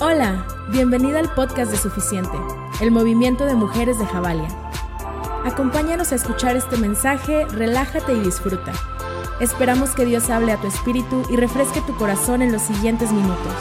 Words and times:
Hola, 0.00 0.44
bienvenida 0.70 1.20
al 1.20 1.32
podcast 1.34 1.70
de 1.70 1.76
Suficiente, 1.76 2.36
el 2.80 2.90
movimiento 2.90 3.44
de 3.44 3.54
mujeres 3.54 3.96
de 3.96 4.04
Javalia. 4.04 4.48
Acompáñanos 5.44 6.10
a 6.10 6.16
escuchar 6.16 6.56
este 6.56 6.76
mensaje, 6.76 7.44
relájate 7.44 8.12
y 8.12 8.18
disfruta. 8.18 8.72
Esperamos 9.40 9.94
que 9.94 10.04
Dios 10.04 10.30
hable 10.30 10.50
a 10.50 10.60
tu 10.60 10.66
espíritu 10.66 11.22
y 11.30 11.36
refresque 11.36 11.80
tu 11.82 11.96
corazón 11.96 12.42
en 12.42 12.50
los 12.50 12.62
siguientes 12.62 13.12
minutos. 13.12 13.54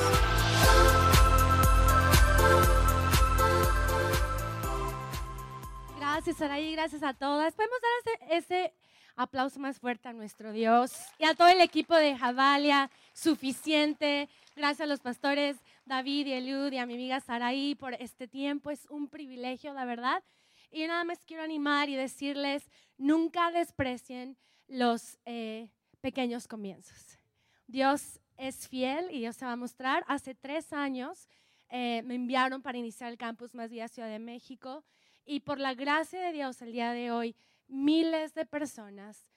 Gracias, 6.00 6.38
Saraí, 6.38 6.74
gracias 6.74 7.04
a 7.04 7.14
todas. 7.14 7.54
Podemos 7.54 7.78
dar 7.80 8.32
ese, 8.32 8.74
aplauso 9.16 9.60
más 9.60 9.80
fuerte 9.80 10.10
a 10.10 10.14
nuestro 10.14 10.52
Dios 10.52 10.94
y 11.20 11.26
a 11.26 11.36
todo 11.36 11.48
el 11.50 11.62
equipo 11.62 11.96
de 11.96 12.18
Javalia, 12.18 12.90
suficiente. 13.14 14.30
Gracias 14.56 14.82
a 14.82 14.86
los 14.86 15.00
pastores 15.00 15.58
David 15.86 16.28
y 16.28 16.34
Eliud 16.34 16.72
y 16.72 16.78
a 16.78 16.86
mi 16.86 16.94
amiga 16.94 17.20
Saraí 17.20 17.76
por 17.76 17.94
este 17.96 18.28
tiempo. 18.28 18.72
Es 18.72 18.86
un 18.90 19.08
privilegio, 19.08 19.74
la 19.74 19.86
verdad. 19.86 20.24
Y 20.72 20.88
nada 20.88 21.04
más 21.04 21.20
quiero 21.26 21.44
animar 21.44 21.90
y 21.90 21.96
decirles, 21.96 22.70
nunca 22.98 23.52
desprecien 23.52 24.38
los 24.68 25.20
eh, 25.26 25.70
pequeños 26.02 26.48
comienzos. 26.48 27.20
Dios 27.68 28.20
es 28.38 28.68
fiel 28.68 29.10
y 29.12 29.20
Dios 29.20 29.36
se 29.36 29.46
va 29.46 29.52
a 29.52 29.56
mostrar. 29.56 30.04
Hace 30.08 30.36
tres 30.36 30.74
años 30.74 31.28
eh, 31.70 32.02
me 32.04 32.16
enviaron 32.16 32.62
para 32.62 32.78
iniciar 32.78 33.12
el 33.12 33.18
campus 33.18 33.54
Más 33.54 33.70
Vida 33.70 33.88
Ciudad 33.88 34.10
de 34.10 34.20
México 34.20 34.84
y 35.26 35.42
por 35.42 35.60
la 35.60 35.74
gracia 35.74 36.22
de 36.22 36.32
Dios 36.32 36.62
el 36.62 36.72
día 36.72 36.92
de 36.92 37.12
hoy, 37.12 37.36
miles 37.68 38.34
de 38.34 38.46
personas 38.46 39.28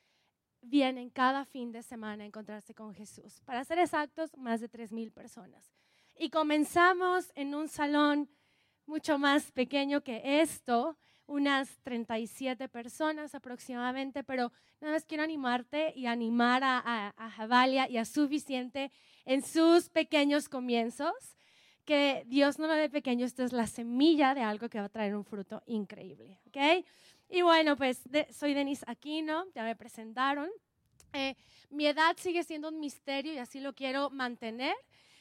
vienen 0.61 1.11
cada 1.11 1.45
fin 1.45 1.71
de 1.71 1.83
semana 1.83 2.25
a 2.25 2.27
encontrarse 2.27 2.75
con 2.75 2.95
Jesús. 2.95 3.41
Para 3.45 3.65
ser 3.65 3.79
exactos, 3.79 4.37
más 4.37 4.61
de 4.61 4.69
tres 4.69 4.93
mil 4.93 5.13
personas. 5.13 5.73
Y 6.19 6.30
comenzamos 6.30 7.30
en 7.35 7.54
un 7.54 7.68
salón 7.68 8.30
mucho 8.87 9.18
más 9.18 9.52
pequeño 9.52 10.02
que 10.02 10.41
esto, 10.41 10.96
unas 11.27 11.68
37 11.82 12.68
personas 12.68 13.35
aproximadamente, 13.35 14.24
pero 14.24 14.51
nada 14.80 14.95
más 14.95 15.04
quiero 15.04 15.24
animarte 15.24 15.93
y 15.95 16.07
animar 16.07 16.65
a, 16.65 17.13
a, 17.16 17.30
Javalia 17.30 17.91
y 17.91 17.99
a 17.99 18.07
Suficiente 18.07 18.91
en 19.26 19.43
sus 19.43 19.91
pequeños 19.91 20.49
comienzos, 20.49 21.37
que 21.85 22.24
Dios 22.26 22.59
no 22.59 22.66
lo 22.66 22.74
ve 22.74 22.88
pequeño, 22.88 23.26
esto 23.26 23.45
es 23.45 23.52
la 23.52 23.66
semilla 23.66 24.35
de 24.35 24.41
algo 24.41 24.71
que 24.71 24.79
va 24.79 24.87
a 24.87 24.88
traer 24.88 25.15
un 25.15 25.24
fruto 25.24 25.63
increíble, 25.66 26.41
¿ok? 26.46 26.85
Y 27.29 27.43
bueno, 27.43 27.76
pues 27.76 28.01
soy 28.30 28.54
Denise 28.54 28.85
Aquino, 28.88 29.45
ya 29.54 29.65
me 29.65 29.76
presentaron. 29.76 30.48
Eh, 31.13 31.37
mi 31.71 31.87
edad 31.87 32.16
sigue 32.16 32.43
siendo 32.45 32.69
un 32.69 32.80
misterio 32.80 33.32
y 33.35 33.38
así 33.38 33.60
lo 33.60 33.74
quiero 33.74 34.10
mantener. 34.10 34.74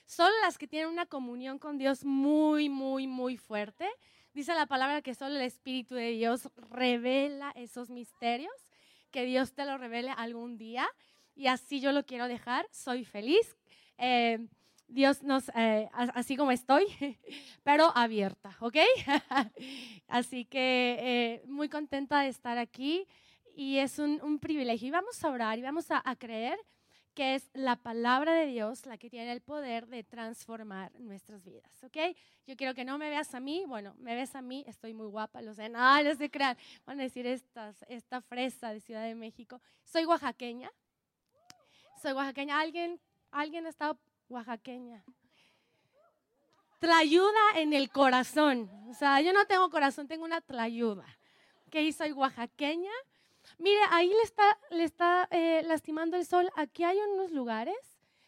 Solo 0.06 0.34
las 0.42 0.58
que 0.58 0.68
tienen 0.68 0.90
una 0.90 1.08
comunión 1.08 1.58
con 1.58 1.78
Dios 1.78 2.06
muy, 2.06 2.70
muy, 2.70 3.08
muy 3.08 3.38
fuerte. 3.38 3.90
Dice 4.34 4.54
la 4.54 4.68
palabra 4.68 5.02
que 5.02 5.16
solo 5.16 5.36
el 5.36 5.42
Espíritu 5.42 5.96
de 5.96 6.12
Dios 6.12 6.50
revela 6.70 7.52
esos 7.56 7.90
misterios, 7.90 8.54
que 9.10 9.26
Dios 9.26 9.54
te 9.54 9.66
lo 9.66 9.78
revele 9.78 10.12
algún 10.12 10.58
día. 10.58 10.88
Y 11.36 11.48
así 11.48 11.80
yo 11.80 11.92
lo 11.92 12.06
quiero 12.06 12.28
dejar. 12.28 12.68
Soy 12.72 13.04
feliz. 13.04 13.58
Eh, 13.98 14.48
Dios 14.88 15.24
nos, 15.24 15.50
eh, 15.56 15.90
así 15.94 16.38
como 16.38 16.52
estoy, 16.52 16.86
pero 17.64 17.92
abierta, 17.96 18.56
¿ok? 18.60 18.78
así 20.08 20.46
que 20.46 20.98
eh, 21.00 21.44
muy 21.48 21.68
contenta 21.68 22.22
de 22.22 22.28
estar 22.28 22.60
aquí 22.60 23.08
y 23.56 23.78
es 23.78 23.98
un, 23.98 24.40
privilegio. 24.40 24.88
Y 24.88 24.92
vamos 24.92 25.24
a 25.24 25.30
orar 25.30 25.58
y 25.58 25.64
vamos 25.64 25.90
a, 25.90 26.02
a 26.06 26.16
creer 26.16 26.60
que 27.16 27.36
es 27.36 27.50
la 27.54 27.78
palabra 27.78 28.34
de 28.34 28.46
Dios 28.46 28.86
la 28.86 28.98
que 28.98 29.10
tiene 29.10 29.32
el 29.32 29.42
poder 29.42 29.88
de 29.88 30.04
transformar 30.04 30.92
nuestras 31.00 31.44
vidas, 31.46 31.84
¿ok? 31.84 31.98
Yo 32.46 32.58
quiero 32.58 32.76
que 32.76 32.84
no 32.84 32.98
me 32.98 33.10
veas 33.10 33.34
a 33.34 33.40
mí, 33.40 33.64
bueno, 33.66 33.96
me 33.98 34.16
ves 34.16 34.36
a 34.36 34.42
mí, 34.42 34.66
estoy 34.68 34.94
muy 34.94 35.08
guapa, 35.08 35.42
lo 35.42 35.54
sé, 35.56 35.70
no, 35.70 36.04
no 36.04 36.16
se 36.16 36.30
crean, 36.30 36.58
van 36.86 37.00
a 37.00 37.04
decir 37.04 37.26
estas, 37.26 37.84
esta 37.88 38.22
fresa 38.22 38.74
de 38.74 38.82
Ciudad 38.82 39.04
de 39.04 39.16
México. 39.16 39.62
Soy 39.86 40.06
oaxaqueña, 40.06 40.70
soy 42.02 42.12
oaxaqueña, 42.12 42.60
¿alguien, 42.60 43.00
alguien 43.32 43.66
ha 43.66 43.70
estado 43.70 43.98
oaxaqueña? 44.28 45.02
Tlayuda 46.80 47.56
en 47.56 47.72
el 47.72 47.90
corazón, 47.90 48.70
o 48.90 48.94
sea, 48.94 49.22
yo 49.22 49.32
no 49.32 49.46
tengo 49.46 49.70
corazón, 49.70 50.08
tengo 50.08 50.26
una 50.26 50.42
tlayuda, 50.42 51.08
¿ok? 51.68 51.78
Soy 51.96 52.12
oaxaqueña, 52.12 52.92
Mire, 53.58 53.80
ahí 53.92 54.10
le 54.10 54.22
está, 54.24 54.58
le 54.72 54.84
está 54.84 55.28
eh, 55.32 55.64
lastimando 55.66 56.18
el 56.18 56.26
sol. 56.26 56.50
Aquí 56.56 56.84
hay 56.84 56.98
unos 57.14 57.32
lugares 57.32 57.76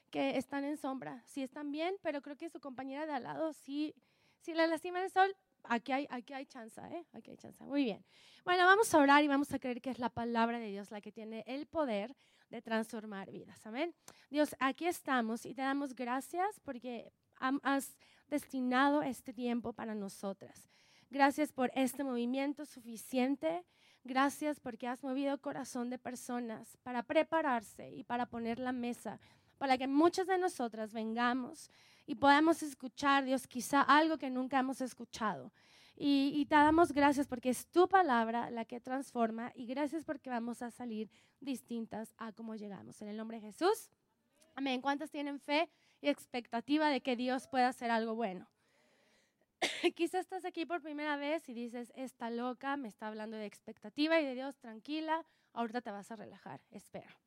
que 0.09 0.37
están 0.37 0.63
en 0.63 0.77
sombra. 0.77 1.21
Sí 1.25 1.43
están 1.43 1.71
bien, 1.71 1.95
pero 2.01 2.21
creo 2.21 2.37
que 2.37 2.49
su 2.49 2.59
compañera 2.59 3.05
de 3.05 3.13
al 3.13 3.23
lado 3.23 3.53
sí, 3.53 3.93
si 4.39 4.53
le 4.53 4.67
lastima 4.67 5.03
el 5.03 5.11
sol, 5.11 5.35
aquí 5.63 5.91
hay, 5.91 6.07
aquí 6.09 6.33
hay 6.33 6.45
chance, 6.45 6.79
¿eh? 6.81 7.05
Aquí 7.13 7.31
hay 7.31 7.37
chance. 7.37 7.63
Muy 7.63 7.83
bien. 7.83 8.03
Bueno, 8.45 8.65
vamos 8.65 8.93
a 8.93 8.97
orar 8.99 9.23
y 9.23 9.27
vamos 9.27 9.53
a 9.53 9.59
creer 9.59 9.81
que 9.81 9.89
es 9.89 9.99
la 9.99 10.09
palabra 10.09 10.59
de 10.59 10.67
Dios 10.67 10.91
la 10.91 11.01
que 11.01 11.11
tiene 11.11 11.43
el 11.45 11.67
poder 11.67 12.15
de 12.49 12.61
transformar 12.61 13.29
vidas. 13.29 13.65
Amén. 13.65 13.93
Dios, 14.29 14.55
aquí 14.59 14.87
estamos 14.87 15.45
y 15.45 15.53
te 15.53 15.61
damos 15.61 15.93
gracias 15.93 16.59
porque 16.61 17.11
has 17.63 17.97
destinado 18.29 19.01
este 19.01 19.33
tiempo 19.33 19.73
para 19.73 19.93
nosotras. 19.93 20.69
Gracias 21.09 21.51
por 21.51 21.71
este 21.75 22.03
movimiento 22.03 22.65
suficiente 22.65 23.65
Gracias 24.07 24.61
porque 24.61 24.87
has 24.87 25.03
movido 25.03 25.37
corazón 25.41 25.89
de 25.89 25.97
personas 25.97 26.77
para 26.81 27.03
prepararse 27.03 27.91
y 27.91 28.05
para 28.05 28.25
poner 28.25 28.57
la 28.57 28.71
mesa, 28.71 29.19
para 29.57 29.77
que 29.77 29.85
muchas 29.85 30.27
de 30.27 30.37
nosotras 30.37 30.93
vengamos 30.93 31.69
y 32.05 32.15
podamos 32.15 32.63
escuchar, 32.63 33.25
Dios, 33.25 33.47
quizá 33.47 33.81
algo 33.81 34.17
que 34.17 34.29
nunca 34.29 34.59
hemos 34.59 34.79
escuchado. 34.79 35.51
Y, 35.97 36.45
te 36.45 36.55
damos 36.55 36.93
gracias 36.93 37.27
porque 37.27 37.49
es 37.49 37.67
tu 37.67 37.89
palabra 37.89 38.49
la 38.49 38.63
que 38.63 38.79
transforma 38.79 39.51
y 39.55 39.65
gracias 39.65 40.05
porque 40.05 40.29
vamos 40.29 40.61
a 40.61 40.71
salir 40.71 41.09
distintas 41.41 42.13
a 42.17 42.31
cómo 42.31 42.55
llegamos. 42.55 43.01
En 43.01 43.09
el 43.09 43.17
nombre 43.17 43.41
de 43.41 43.47
Jesús. 43.47 43.89
Amén. 44.55 44.79
¿Cuántas 44.79 45.11
tienen 45.11 45.37
fe 45.41 45.69
y 45.99 46.07
expectativa 46.07 46.87
de 46.87 47.01
que 47.01 47.17
Dios 47.17 47.49
pueda 47.49 47.67
hacer 47.67 47.91
algo 47.91 48.15
bueno? 48.15 48.47
Quizás 49.95 50.21
estás 50.21 50.45
aquí 50.45 50.65
por 50.65 50.81
primera 50.81 51.15
vez 51.17 51.47
y 51.49 51.53
dices, 51.53 51.91
está 51.95 52.29
loca, 52.29 52.77
me 52.77 52.87
está 52.87 53.07
hablando 53.07 53.37
de 53.37 53.45
expectativa 53.45 54.19
y 54.19 54.25
de 54.25 54.35
Dios, 54.35 54.57
tranquila, 54.57 55.25
ahorita 55.53 55.81
te 55.81 55.91
vas 55.91 56.11
a 56.11 56.15
relajar, 56.15 56.61
espera. 56.71 57.17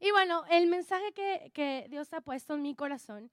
Y 0.00 0.10
bueno, 0.10 0.44
el 0.50 0.66
mensaje 0.66 1.12
que, 1.12 1.50
que 1.54 1.86
Dios 1.88 2.12
ha 2.12 2.20
puesto 2.20 2.54
en 2.54 2.62
mi 2.62 2.74
corazón 2.74 3.30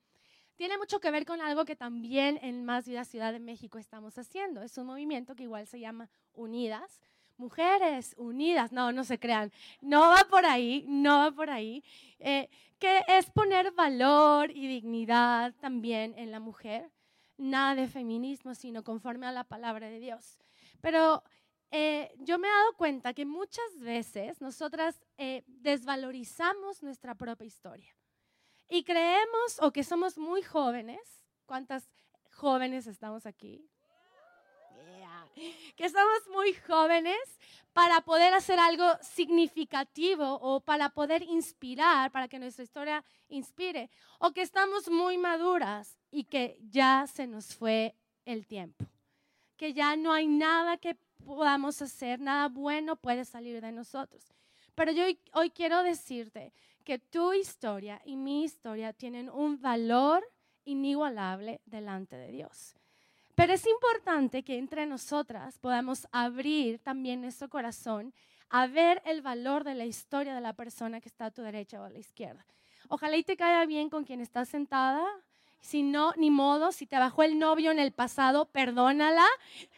tiene 0.55 0.77
mucho 0.77 0.99
que 0.99 1.11
ver 1.11 1.25
con 1.25 1.41
algo 1.41 1.65
que 1.65 1.75
también 1.75 2.39
en 2.41 2.65
Más 2.65 2.87
Vida 2.87 3.03
Ciudad 3.03 3.33
de 3.33 3.39
México 3.39 3.77
estamos 3.79 4.17
haciendo. 4.17 4.61
Es 4.61 4.77
un 4.77 4.85
movimiento 4.85 5.35
que 5.35 5.43
igual 5.43 5.65
se 5.65 5.79
llama 5.79 6.09
Unidas. 6.33 7.01
Mujeres 7.37 8.13
unidas, 8.19 8.71
no, 8.71 8.91
no 8.91 9.03
se 9.03 9.17
crean, 9.17 9.51
no 9.81 10.01
va 10.01 10.27
por 10.29 10.45
ahí, 10.45 10.85
no 10.87 11.17
va 11.17 11.31
por 11.31 11.49
ahí, 11.49 11.83
eh, 12.19 12.47
que 12.77 13.03
es 13.07 13.31
poner 13.31 13.71
valor 13.71 14.51
y 14.51 14.67
dignidad 14.67 15.55
también 15.55 16.13
en 16.19 16.29
la 16.29 16.39
mujer 16.39 16.91
nada 17.41 17.75
de 17.75 17.87
feminismo, 17.87 18.55
sino 18.55 18.83
conforme 18.83 19.27
a 19.27 19.31
la 19.31 19.43
palabra 19.43 19.89
de 19.89 19.99
Dios. 19.99 20.37
Pero 20.79 21.23
eh, 21.71 22.13
yo 22.19 22.37
me 22.37 22.47
he 22.47 22.51
dado 22.51 22.73
cuenta 22.77 23.13
que 23.13 23.25
muchas 23.25 23.79
veces 23.79 24.41
nosotras 24.41 25.01
eh, 25.17 25.43
desvalorizamos 25.47 26.83
nuestra 26.83 27.15
propia 27.15 27.47
historia 27.47 27.95
y 28.69 28.83
creemos 28.83 29.59
o 29.61 29.71
que 29.71 29.83
somos 29.83 30.17
muy 30.17 30.43
jóvenes. 30.43 31.01
¿Cuántas 31.45 31.89
jóvenes 32.31 32.87
estamos 32.87 33.25
aquí? 33.25 33.69
Que 35.75 35.89
somos 35.89 36.27
muy 36.31 36.53
jóvenes 36.53 37.19
para 37.73 38.01
poder 38.01 38.33
hacer 38.33 38.59
algo 38.59 38.85
significativo 39.01 40.39
o 40.41 40.59
para 40.59 40.89
poder 40.89 41.23
inspirar, 41.23 42.11
para 42.11 42.27
que 42.27 42.39
nuestra 42.39 42.63
historia 42.63 43.03
inspire, 43.29 43.89
o 44.19 44.31
que 44.31 44.41
estamos 44.41 44.89
muy 44.89 45.17
maduras 45.17 45.97
y 46.11 46.25
que 46.25 46.57
ya 46.69 47.07
se 47.07 47.27
nos 47.27 47.55
fue 47.55 47.95
el 48.25 48.45
tiempo, 48.45 48.85
que 49.57 49.73
ya 49.73 49.95
no 49.95 50.11
hay 50.11 50.27
nada 50.27 50.77
que 50.77 50.97
podamos 51.25 51.81
hacer, 51.81 52.19
nada 52.19 52.49
bueno 52.49 52.95
puede 52.95 53.25
salir 53.25 53.61
de 53.61 53.71
nosotros. 53.71 54.23
Pero 54.75 54.91
yo 54.91 55.03
hoy 55.33 55.49
quiero 55.51 55.83
decirte 55.83 56.53
que 56.83 56.99
tu 56.99 57.33
historia 57.33 58.01
y 58.05 58.15
mi 58.15 58.43
historia 58.43 58.93
tienen 58.93 59.29
un 59.29 59.61
valor 59.61 60.27
inigualable 60.65 61.61
delante 61.65 62.15
de 62.17 62.31
Dios. 62.31 62.75
Pero 63.35 63.53
es 63.53 63.65
importante 63.65 64.43
que 64.43 64.57
entre 64.57 64.85
nosotras 64.85 65.57
podamos 65.59 66.07
abrir 66.11 66.79
también 66.79 67.21
nuestro 67.21 67.49
corazón 67.49 68.13
a 68.49 68.67
ver 68.67 69.01
el 69.05 69.21
valor 69.21 69.63
de 69.63 69.75
la 69.75 69.85
historia 69.85 70.35
de 70.35 70.41
la 70.41 70.53
persona 70.53 70.99
que 70.99 71.07
está 71.07 71.25
a 71.25 71.31
tu 71.31 71.41
derecha 71.41 71.81
o 71.81 71.85
a 71.85 71.89
la 71.89 71.99
izquierda. 71.99 72.45
Ojalá 72.89 73.15
y 73.15 73.23
te 73.23 73.37
caiga 73.37 73.65
bien 73.65 73.89
con 73.89 74.03
quien 74.03 74.19
está 74.19 74.43
sentada. 74.43 75.05
Si 75.61 75.83
no, 75.83 76.11
ni 76.17 76.31
modo, 76.31 76.71
si 76.71 76.87
te 76.87 76.97
bajó 76.97 77.23
el 77.23 77.39
novio 77.39 77.71
en 77.71 77.79
el 77.79 77.91
pasado, 77.91 78.45
perdónala. 78.45 79.25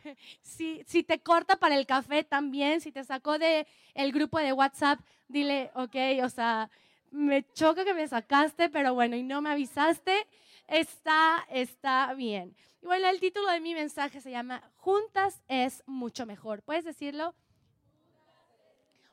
Si, 0.41 0.83
si 0.85 1.03
te 1.03 1.19
corta 1.19 1.55
para 1.55 1.75
el 1.75 1.85
café 1.85 2.23
también, 2.23 2.79
si 2.79 2.91
te 2.91 3.03
sacó 3.03 3.39
del 3.39 3.65
el 3.95 4.11
grupo 4.11 4.37
de 4.39 4.53
WhatsApp, 4.53 4.99
dile, 5.27 5.71
ok, 5.73 5.95
o 6.23 6.29
sea, 6.29 6.69
me 7.11 7.45
choca 7.53 7.85
que 7.85 7.93
me 7.93 8.07
sacaste, 8.07 8.69
pero 8.69 8.93
bueno, 8.93 9.15
y 9.15 9.23
no 9.23 9.41
me 9.41 9.51
avisaste, 9.51 10.27
está, 10.67 11.45
está 11.49 12.13
bien. 12.13 12.55
Y 12.81 12.85
bueno, 12.85 13.07
el 13.07 13.19
título 13.19 13.49
de 13.49 13.59
mi 13.59 13.73
mensaje 13.73 14.21
se 14.21 14.31
llama 14.31 14.61
Juntas 14.75 15.41
es 15.47 15.83
mucho 15.85 16.25
mejor. 16.25 16.61
¿Puedes 16.63 16.83
decirlo? 16.83 17.33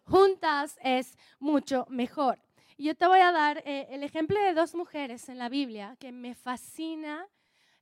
Juntas 0.04 0.78
es 0.82 1.16
mucho 1.38 1.86
mejor. 1.88 2.40
Y 2.76 2.84
yo 2.84 2.96
te 2.96 3.06
voy 3.06 3.20
a 3.20 3.30
dar 3.30 3.62
eh, 3.66 3.86
el 3.90 4.02
ejemplo 4.02 4.40
de 4.40 4.54
dos 4.54 4.74
mujeres 4.74 5.28
en 5.28 5.38
la 5.38 5.48
Biblia 5.48 5.96
que 6.00 6.12
me 6.12 6.34
fascina, 6.34 7.28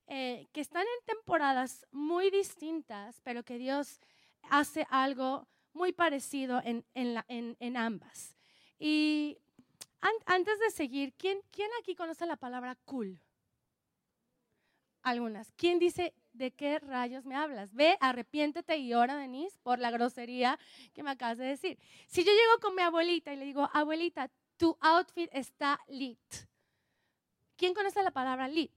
eh, 0.07 0.47
que 0.51 0.61
están 0.61 0.83
en 0.83 1.05
temporadas 1.05 1.87
muy 1.91 2.29
distintas, 2.29 3.21
pero 3.23 3.43
que 3.43 3.57
Dios 3.57 3.99
hace 4.49 4.85
algo 4.89 5.47
muy 5.73 5.93
parecido 5.93 6.61
en, 6.63 6.85
en, 6.93 7.77
ambas. 7.77 8.35
Y 8.77 9.37
antes 10.25 10.59
de 10.59 10.69
seguir, 10.71 11.13
¿quién, 11.13 11.39
¿quién 11.51 11.69
aquí 11.79 11.95
conoce 11.95 12.25
la 12.25 12.35
palabra 12.35 12.75
cool? 12.85 13.19
Algunas. 15.01 15.51
¿Quién 15.55 15.79
dice 15.79 16.13
de 16.33 16.51
qué 16.51 16.79
rayos 16.79 17.25
me 17.25 17.35
hablas? 17.35 17.73
Ve, 17.73 17.97
arrepiéntete 18.01 18.77
y 18.77 18.93
ora, 18.93 19.15
Denise, 19.15 19.57
por 19.63 19.79
la 19.79 19.91
grosería 19.91 20.59
que 20.93 21.03
me 21.03 21.11
acabas 21.11 21.37
de 21.37 21.45
decir. 21.45 21.79
Si 22.07 22.23
yo 22.23 22.31
llego 22.31 22.59
con 22.61 22.75
mi 22.75 22.81
abuelita 22.81 23.33
y 23.33 23.37
le 23.37 23.45
digo, 23.45 23.69
abuelita, 23.73 24.29
tu 24.57 24.77
outfit 24.81 25.29
está 25.33 25.79
lit. 25.87 26.19
¿Quién 27.55 27.73
conoce 27.73 28.03
la 28.03 28.11
palabra 28.11 28.47
lit? 28.47 28.71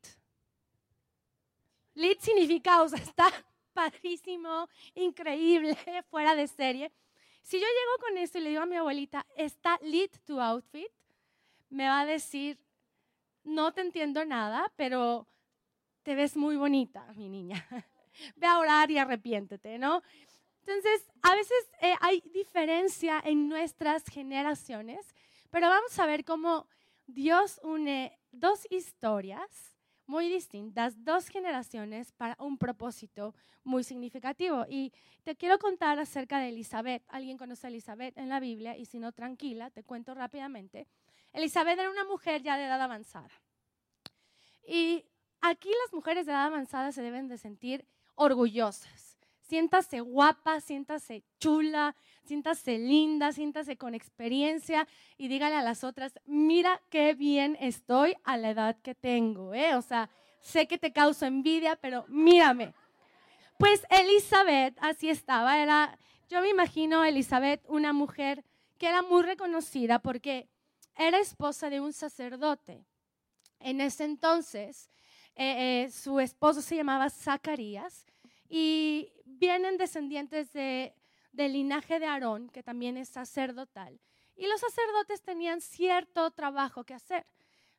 Lit 1.94 2.20
significa, 2.20 2.82
o 2.82 2.88
sea, 2.88 2.98
está 2.98 3.30
padrísimo, 3.74 4.68
increíble, 4.94 5.76
fuera 6.10 6.34
de 6.34 6.46
serie. 6.46 6.92
Si 7.42 7.58
yo 7.60 7.66
llego 7.66 8.08
con 8.08 8.18
esto 8.18 8.38
y 8.38 8.42
le 8.42 8.50
digo 8.50 8.62
a 8.62 8.66
mi 8.66 8.76
abuelita, 8.76 9.26
¿está 9.36 9.78
lit 9.82 10.16
tu 10.24 10.40
outfit? 10.40 10.88
Me 11.68 11.88
va 11.88 12.00
a 12.00 12.06
decir, 12.06 12.58
no 13.44 13.72
te 13.72 13.80
entiendo 13.80 14.24
nada, 14.24 14.72
pero 14.76 15.26
te 16.02 16.14
ves 16.14 16.36
muy 16.36 16.56
bonita, 16.56 17.06
mi 17.14 17.28
niña. 17.28 17.66
Ve 18.36 18.46
a 18.46 18.58
orar 18.58 18.90
y 18.90 18.98
arrepiéntete, 18.98 19.78
¿no? 19.78 20.02
Entonces, 20.60 21.10
a 21.22 21.34
veces 21.34 21.70
eh, 21.80 21.94
hay 22.00 22.20
diferencia 22.32 23.20
en 23.24 23.48
nuestras 23.48 24.04
generaciones, 24.04 25.14
pero 25.50 25.68
vamos 25.68 25.98
a 25.98 26.06
ver 26.06 26.24
cómo 26.24 26.68
Dios 27.06 27.60
une 27.64 28.18
dos 28.30 28.66
historias 28.70 29.76
muy 30.06 30.28
distintas, 30.28 31.04
dos 31.04 31.28
generaciones 31.28 32.12
para 32.12 32.36
un 32.38 32.58
propósito 32.58 33.34
muy 33.64 33.82
significativo. 33.82 34.66
Y 34.68 34.92
te 35.22 35.36
quiero 35.36 35.58
contar 35.58 35.98
acerca 35.98 36.38
de 36.38 36.50
Elizabeth. 36.50 37.02
¿Alguien 37.08 37.38
conoce 37.38 37.66
a 37.66 37.70
Elizabeth 37.70 38.16
en 38.18 38.28
la 38.28 38.40
Biblia? 38.40 38.76
Y 38.76 38.84
si 38.86 38.98
no, 38.98 39.12
tranquila, 39.12 39.70
te 39.70 39.84
cuento 39.84 40.14
rápidamente. 40.14 40.86
Elizabeth 41.32 41.78
era 41.78 41.90
una 41.90 42.04
mujer 42.04 42.42
ya 42.42 42.56
de 42.56 42.66
edad 42.66 42.80
avanzada. 42.80 43.30
Y 44.66 45.04
aquí 45.42 45.68
las 45.84 45.92
mujeres 45.92 46.24
de 46.24 46.32
edad 46.32 46.46
avanzada 46.46 46.92
se 46.92 47.02
deben 47.02 47.28
de 47.28 47.36
sentir 47.36 47.84
orgullosas. 48.14 49.18
Siéntase 49.42 50.00
guapa, 50.00 50.60
siéntase 50.60 51.24
chula, 51.38 51.94
siéntase 52.24 52.78
linda, 52.78 53.32
siéntase 53.32 53.76
con 53.76 53.94
experiencia 53.94 54.88
y 55.18 55.28
dígale 55.28 55.56
a 55.56 55.62
las 55.62 55.84
otras, 55.84 56.14
mira 56.24 56.80
qué 56.88 57.12
bien 57.12 57.58
estoy 57.60 58.16
a 58.24 58.38
la 58.38 58.50
edad 58.50 58.80
que 58.80 58.94
tengo, 58.94 59.52
¿eh? 59.52 59.74
O 59.74 59.82
sea, 59.82 60.08
sé 60.40 60.66
que 60.66 60.78
te 60.78 60.92
causo 60.92 61.26
envidia, 61.26 61.76
pero 61.76 62.06
mírame. 62.08 62.72
Pues 63.58 63.84
Elizabeth 63.90 64.74
así 64.80 65.10
estaba, 65.10 65.58
era, 65.58 65.98
yo 66.30 66.40
me 66.40 66.48
imagino 66.48 67.04
Elizabeth 67.04 67.62
una 67.68 67.92
mujer 67.92 68.44
que 68.78 68.88
era 68.88 69.02
muy 69.02 69.22
reconocida 69.22 69.98
porque 69.98 70.48
era 70.96 71.18
esposa 71.18 71.68
de 71.68 71.80
un 71.80 71.92
sacerdote. 71.92 72.86
En 73.60 73.80
ese 73.80 74.04
entonces, 74.04 74.88
eh, 75.34 75.84
eh, 75.84 75.90
su 75.90 76.20
esposo 76.20 76.60
se 76.60 76.76
llamaba 76.76 77.08
Zacarías 77.10 78.06
y 78.48 79.12
vienen 79.24 79.78
descendientes 79.78 80.52
de, 80.52 80.94
del 81.32 81.52
linaje 81.54 81.98
de 81.98 82.06
Aarón, 82.06 82.48
que 82.50 82.62
también 82.62 82.96
es 82.96 83.08
sacerdotal. 83.08 83.98
Y 84.36 84.46
los 84.46 84.60
sacerdotes 84.60 85.22
tenían 85.22 85.60
cierto 85.60 86.30
trabajo 86.30 86.84
que 86.84 86.94
hacer. 86.94 87.26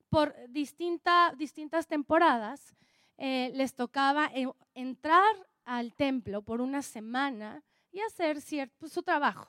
Por 0.10 0.36
distintas 0.50 1.88
temporadas 1.88 2.76
eh, 3.18 3.52
les 3.56 3.74
tocaba 3.74 4.32
entrar 4.76 5.36
al 5.66 5.94
templo 5.94 6.42
por 6.42 6.62
una 6.62 6.82
semana 6.82 7.64
y 7.92 8.00
hacer 8.02 8.42
cierto, 8.42 8.88
su 8.88 9.04
trabajo. 9.04 9.48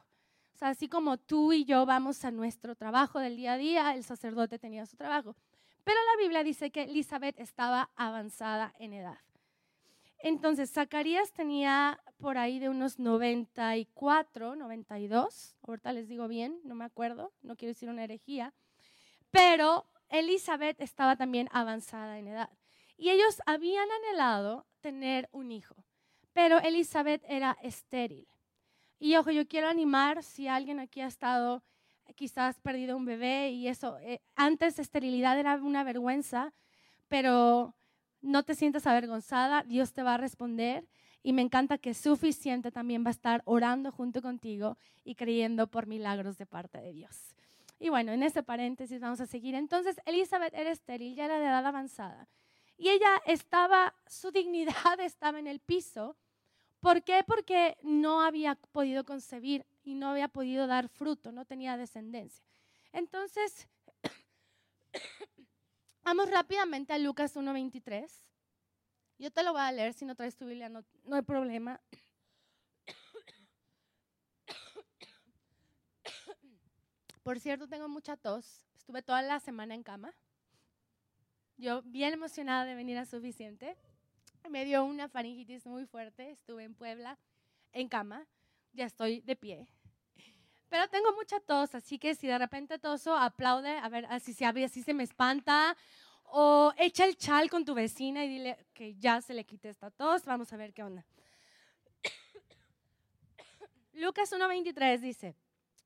O 0.54 0.56
sea, 0.56 0.68
así 0.68 0.88
como 0.88 1.16
tú 1.16 1.52
y 1.52 1.64
yo 1.64 1.84
vamos 1.84 2.24
a 2.24 2.30
nuestro 2.30 2.76
trabajo 2.76 3.18
del 3.18 3.36
día 3.36 3.54
a 3.54 3.58
día, 3.58 3.94
el 3.94 4.04
sacerdote 4.04 4.58
tenía 4.58 4.86
su 4.86 4.96
trabajo. 4.96 5.34
Pero 5.84 5.98
la 6.12 6.22
Biblia 6.22 6.42
dice 6.42 6.70
que 6.70 6.84
Elizabeth 6.84 7.38
estaba 7.38 7.90
avanzada 7.94 8.74
en 8.78 8.94
edad. 8.94 9.18
Entonces, 10.18 10.72
Zacarías 10.72 11.32
tenía 11.32 12.00
por 12.16 12.38
ahí 12.38 12.58
de 12.58 12.70
unos 12.70 12.98
94, 12.98 14.56
92, 14.56 15.56
ahorita 15.62 15.92
les 15.92 16.08
digo 16.08 16.28
bien, 16.28 16.58
no 16.64 16.74
me 16.74 16.86
acuerdo, 16.86 17.34
no 17.42 17.56
quiero 17.56 17.72
decir 17.74 17.90
una 17.90 18.04
herejía, 18.04 18.54
pero 19.30 19.86
Elizabeth 20.08 20.80
estaba 20.80 21.16
también 21.16 21.50
avanzada 21.52 22.18
en 22.18 22.28
edad. 22.28 22.48
Y 22.96 23.10
ellos 23.10 23.42
habían 23.44 23.86
anhelado 23.90 24.64
tener 24.80 25.28
un 25.32 25.52
hijo, 25.52 25.84
pero 26.32 26.58
Elizabeth 26.58 27.22
era 27.28 27.58
estéril. 27.62 28.26
Y 28.98 29.16
ojo, 29.16 29.30
yo 29.30 29.46
quiero 29.46 29.68
animar 29.68 30.22
si 30.22 30.48
alguien 30.48 30.80
aquí 30.80 31.02
ha 31.02 31.06
estado 31.06 31.62
quizás 32.16 32.58
perdido 32.60 32.96
un 32.96 33.04
bebé 33.04 33.50
y 33.50 33.68
eso, 33.68 33.98
eh, 33.98 34.20
antes 34.36 34.78
esterilidad 34.78 35.38
era 35.38 35.56
una 35.56 35.84
vergüenza, 35.84 36.52
pero 37.08 37.74
no 38.20 38.42
te 38.42 38.54
sientas 38.54 38.86
avergonzada, 38.86 39.62
Dios 39.62 39.92
te 39.92 40.02
va 40.02 40.14
a 40.14 40.18
responder 40.18 40.86
y 41.22 41.32
me 41.32 41.42
encanta 41.42 41.78
que 41.78 41.94
suficiente 41.94 42.70
también 42.70 43.04
va 43.04 43.08
a 43.08 43.12
estar 43.12 43.42
orando 43.46 43.90
junto 43.90 44.20
contigo 44.20 44.76
y 45.04 45.14
creyendo 45.14 45.66
por 45.66 45.86
milagros 45.86 46.36
de 46.36 46.46
parte 46.46 46.78
de 46.78 46.92
Dios. 46.92 47.34
Y 47.78 47.88
bueno, 47.88 48.12
en 48.12 48.22
ese 48.22 48.42
paréntesis 48.42 49.00
vamos 49.00 49.20
a 49.20 49.26
seguir. 49.26 49.54
Entonces, 49.54 50.00
Elizabeth 50.06 50.54
era 50.54 50.70
estéril, 50.70 51.14
ya 51.14 51.24
era 51.24 51.38
de 51.38 51.46
edad 51.46 51.66
avanzada. 51.66 52.28
Y 52.76 52.88
ella 52.88 53.20
estaba, 53.26 53.94
su 54.06 54.30
dignidad 54.32 55.00
estaba 55.00 55.38
en 55.38 55.46
el 55.46 55.60
piso. 55.60 56.16
¿Por 56.84 57.02
qué? 57.02 57.24
Porque 57.26 57.76
no 57.82 58.20
había 58.20 58.56
podido 58.56 59.06
concebir 59.06 59.64
y 59.84 59.94
no 59.94 60.08
había 60.08 60.28
podido 60.28 60.66
dar 60.66 60.90
fruto, 60.90 61.32
no 61.32 61.46
tenía 61.46 61.78
descendencia. 61.78 62.44
Entonces, 62.92 63.66
vamos 66.04 66.30
rápidamente 66.30 66.92
a 66.92 66.98
Lucas 66.98 67.36
1.23. 67.36 68.06
Yo 69.16 69.30
te 69.30 69.42
lo 69.42 69.52
voy 69.52 69.62
a 69.62 69.72
leer, 69.72 69.94
si 69.94 70.04
no 70.04 70.14
traes 70.14 70.36
tu 70.36 70.44
Biblia 70.44 70.68
no, 70.68 70.84
no 71.04 71.16
hay 71.16 71.22
problema. 71.22 71.80
Por 77.22 77.40
cierto, 77.40 77.66
tengo 77.66 77.88
mucha 77.88 78.18
tos. 78.18 78.66
Estuve 78.76 79.00
toda 79.00 79.22
la 79.22 79.40
semana 79.40 79.74
en 79.74 79.84
cama. 79.84 80.12
Yo 81.56 81.80
bien 81.80 82.12
emocionada 82.12 82.66
de 82.66 82.74
venir 82.74 82.98
a 82.98 83.06
Suficiente. 83.06 83.74
Me 84.50 84.64
dio 84.64 84.84
una 84.84 85.08
faringitis 85.08 85.66
muy 85.66 85.86
fuerte. 85.86 86.30
Estuve 86.30 86.64
en 86.64 86.74
Puebla 86.74 87.18
en 87.72 87.88
cama 87.88 88.26
ya 88.74 88.86
estoy 88.86 89.20
de 89.20 89.36
pie. 89.36 89.66
Pero 90.68 90.88
tengo 90.88 91.12
mucha 91.14 91.40
tos, 91.40 91.74
así 91.74 91.98
que 91.98 92.14
si 92.14 92.26
de 92.26 92.36
repente 92.36 92.78
toso, 92.78 93.16
aplaude, 93.16 93.78
a 93.78 93.88
ver, 93.88 94.06
así 94.06 94.34
se 94.34 94.44
abre, 94.44 94.64
así 94.64 94.82
se 94.82 94.92
me 94.92 95.04
espanta. 95.04 95.76
O 96.24 96.72
echa 96.76 97.04
el 97.04 97.16
chal 97.16 97.48
con 97.48 97.64
tu 97.64 97.74
vecina 97.74 98.24
y 98.24 98.28
dile 98.28 98.66
que 98.74 98.94
ya 98.96 99.20
se 99.20 99.34
le 99.34 99.44
quite 99.44 99.68
esta 99.68 99.90
tos. 99.90 100.24
Vamos 100.24 100.52
a 100.52 100.56
ver 100.56 100.74
qué 100.74 100.82
onda. 100.82 101.04
Lucas 103.92 104.32
1.23 104.32 104.98
dice, 104.98 105.36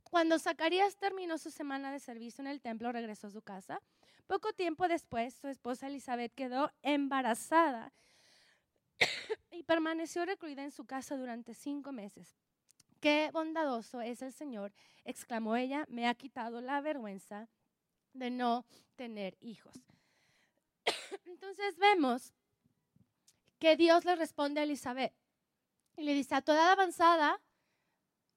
cuando 0.05 0.39
Zacarías 0.39 0.97
terminó 0.97 1.37
su 1.37 1.51
semana 1.51 1.93
de 1.93 2.01
servicio 2.01 2.41
en 2.41 2.49
el 2.49 2.63
templo, 2.63 2.91
regresó 2.91 3.27
a 3.27 3.31
su 3.31 3.43
casa. 3.43 3.83
Poco 4.27 4.53
tiempo 4.55 4.89
después, 4.89 5.35
su 5.35 5.49
esposa 5.49 5.89
Elizabeth 5.89 6.33
quedó 6.35 6.73
embarazada 6.83 7.93
y 9.51 9.63
permaneció 9.63 10.25
recluida 10.25 10.63
en 10.63 10.71
su 10.71 10.85
casa 10.85 11.17
durante 11.17 11.55
cinco 11.55 11.93
meses. 11.93 12.37
Qué 13.01 13.31
bondadoso 13.33 14.01
es 14.01 14.23
el 14.23 14.33
Señor, 14.33 14.73
exclamó 15.05 15.57
ella, 15.57 15.85
me 15.89 16.09
ha 16.09 16.15
quitado 16.15 16.61
la 16.61 16.81
vergüenza 16.81 17.49
de 18.13 18.31
no 18.31 18.65
tener 18.97 19.37
hijos. 19.41 19.75
Entonces 21.27 21.77
vemos 21.77 22.33
que 23.59 23.77
Dios 23.77 24.05
le 24.05 24.17
responde 24.17 24.61
a 24.61 24.65
Elizabeth 24.65 25.13
y 25.97 26.03
le 26.03 26.15
dice, 26.15 26.35
a 26.35 26.43
tu 26.43 26.53
edad 26.53 26.73
avanzada, 26.73 27.41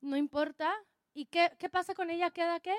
no 0.01 0.18
importa, 0.18 0.74
¿y 1.13 1.25
qué, 1.25 1.51
qué 1.60 1.70
pasa 1.70 1.94
con 1.94 2.10
ella? 2.10 2.32
¿Queda 2.32 2.60
qué? 2.60 2.75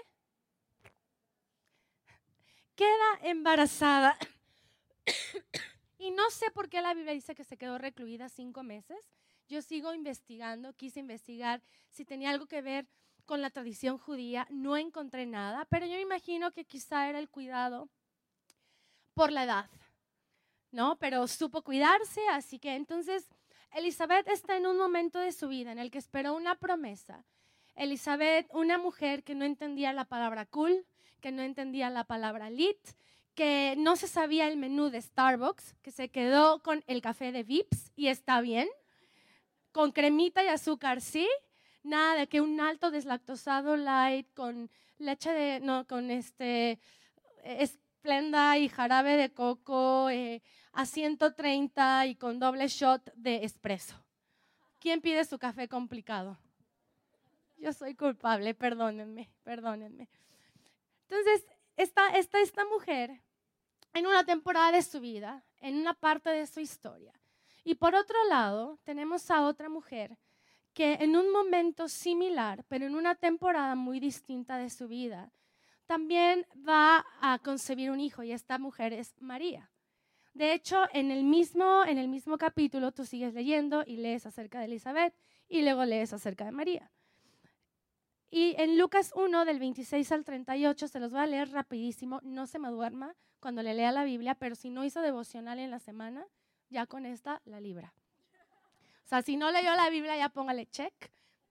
Queda 2.75 3.19
embarazada. 3.23 4.17
y 6.03 6.11
no 6.11 6.31
sé 6.31 6.51
por 6.51 6.69
qué 6.69 6.83
la 6.83 6.95
Biblia 6.95 7.13
dice 7.13 7.35
que 7.35 7.45
se 7.45 7.57
quedó 7.57 7.79
recluida 7.79 8.29
cinco 8.29 8.63
meses 8.63 9.13
yo 9.49 9.61
sigo 9.61 9.93
investigando, 9.93 10.73
quise 10.73 11.01
investigar 11.01 11.63
si 11.91 12.05
tenía 12.05 12.31
algo 12.31 12.47
que 12.47 12.63
ver 12.63 12.87
con 13.27 13.43
la 13.43 13.51
tradición 13.51 13.99
judía, 13.99 14.47
no 14.51 14.77
encontré 14.77 15.27
nada, 15.27 15.67
pero 15.67 15.87
yo 15.87 15.99
imagino 15.99 16.53
que 16.53 16.65
quizá 16.65 17.09
era 17.09 17.19
el 17.19 17.29
cuidado 17.29 17.89
por 19.15 19.31
la 19.31 19.45
edad, 19.45 19.71
¿no? 20.71 20.97
Pero 20.99 21.29
supo 21.29 21.63
cuidarse, 21.63 22.21
así 22.31 22.59
que 22.59 22.75
entonces 22.75 23.29
Elizabeth 23.73 24.27
está 24.29 24.57
en 24.57 24.67
un 24.67 24.79
momento 24.79 25.19
de 25.19 25.33
su 25.33 25.49
vida 25.49 25.71
en 25.71 25.79
el 25.79 25.91
que 25.91 25.99
esperó 25.99 26.35
una 26.35 26.55
promesa. 26.55 27.25
Elizabeth, 27.75 28.47
una 28.53 28.79
mujer 28.79 29.23
que 29.23 29.35
no 29.35 29.45
entendía 29.45 29.93
la 29.93 30.07
palabra 30.07 30.47
cool, 30.47 30.87
que 31.21 31.31
no 31.31 31.43
entendía 31.43 31.91
la 31.91 32.05
palabra 32.05 32.51
lit, 32.51 32.79
que 33.35 33.75
no 33.79 33.97
se 33.97 34.09
sabía 34.09 34.49
el 34.49 34.57
menú 34.57 34.91
de 34.91 35.01
Starbucks, 35.01 35.75
que 35.83 35.91
se 35.91 36.11
quedó 36.11 36.63
con 36.63 36.85
el 36.87 37.01
café 37.01 37.33
de 37.33 37.43
Vips 37.43 37.93
y 37.97 38.09
está 38.09 38.41
bien, 38.41 38.69
con 39.73 39.93
cremita 39.93 40.45
y 40.45 40.49
azúcar, 40.49 41.01
sí, 41.01 41.29
nada 41.83 42.15
de 42.15 42.29
que 42.29 42.41
un 42.41 42.61
alto 42.61 42.91
deslactosado 42.91 43.77
light 43.77 44.29
con 44.35 44.71
leche 44.99 45.31
de, 45.31 45.61
no, 45.61 45.87
con 45.87 46.11
este, 46.11 46.79
esplenda 47.43 48.59
y 48.59 48.69
jarabe 48.69 49.17
de 49.17 49.33
coco 49.33 50.11
eh, 50.11 50.43
a 50.73 50.87
130 50.87 52.07
y 52.07 52.17
con 52.17 52.39
doble 52.39 52.69
shot 52.69 53.13
de 53.15 53.45
espresso. 53.45 53.97
¿Quién 54.79 55.01
pide 55.01 55.25
su 55.25 55.39
café 55.39 55.69
complicado? 55.69 56.39
Yo 57.57 57.73
soy 57.73 57.95
culpable, 57.95 58.55
perdónenme, 58.55 59.31
perdónenme. 59.45 60.09
Entonces, 61.09 61.47
está 61.77 62.09
esta 62.17 62.65
mujer 62.65 63.23
en 63.95 64.07
una 64.07 64.25
temporada 64.25 64.73
de 64.73 64.83
su 64.83 65.01
vida, 65.01 65.45
en 65.61 65.77
una 65.77 65.95
parte 65.95 66.31
de 66.31 66.47
su 66.47 66.61
historia. 66.61 67.13
Y 67.65 67.75
por 67.75 67.95
otro 67.95 68.17
lado, 68.29 68.79
tenemos 68.85 69.31
a 69.31 69.43
otra 69.43 69.69
mujer 69.69 70.19
que 70.75 70.95
en 70.95 71.17
un 71.17 71.31
momento 71.31 71.89
similar, 71.89 72.65
pero 72.69 72.87
en 72.87 72.95
una 72.95 73.15
temporada 73.15 73.75
muy 73.75 74.01
distinta 74.01 74.57
de 74.57 74.71
su 74.71 74.89
vida, 74.89 75.33
también 75.87 76.47
va 76.67 77.05
a 77.21 77.39
concebir 77.39 77.91
un 77.91 78.01
hijo 78.01 78.23
y 78.23 78.33
esta 78.33 78.59
mujer 78.59 78.93
es 78.93 79.15
María. 79.21 79.71
De 80.33 80.55
hecho, 80.55 80.87
en 80.95 81.11
el 81.11 81.25
mismo, 81.25 81.85
en 81.85 81.99
el 81.99 82.09
mismo 82.09 82.39
capítulo 82.39 82.93
tú 82.93 83.05
sigues 83.05 83.35
leyendo 83.35 83.85
y 83.87 83.99
lees 83.99 84.25
acerca 84.25 84.61
de 84.61 84.65
Elizabeth 84.65 85.15
y 85.49 85.63
luego 85.63 85.85
lees 85.85 86.15
acerca 86.15 86.47
de 86.47 86.53
María. 86.53 86.91
Y 88.35 88.55
en 88.57 88.79
Lucas 88.79 89.13
1, 89.15 89.45
del 89.45 89.59
26 89.59 90.11
al 90.11 90.25
38, 90.25 90.89
se 90.89 91.01
los 91.01 91.13
voy 91.13 91.21
a 91.21 91.27
leer 91.27 91.51
rapidísimo, 91.51 92.19
no 92.23 92.47
se 92.47 92.59
me 92.59 92.71
duerma 92.71 93.15
cuando 93.41 93.63
le 93.63 93.75
lea 93.75 93.93
la 93.93 94.05
Biblia, 94.05 94.35
pero 94.35 94.55
si 94.55 94.71
no 94.71 94.87
hizo 94.87 95.03
devocional 95.03 95.59
en 95.59 95.71
la 95.71 95.79
semana, 95.79 96.27
ya 96.71 96.87
con 96.87 97.05
esta 97.05 97.43
la 97.45 97.61
libra. 97.61 97.93
O 99.05 99.07
sea, 99.07 99.21
si 99.21 99.37
no 99.37 99.53
leyó 99.53 99.77
la 99.77 99.91
Biblia, 99.91 100.17
ya 100.17 100.31
póngale 100.31 100.65
check, 100.65 100.95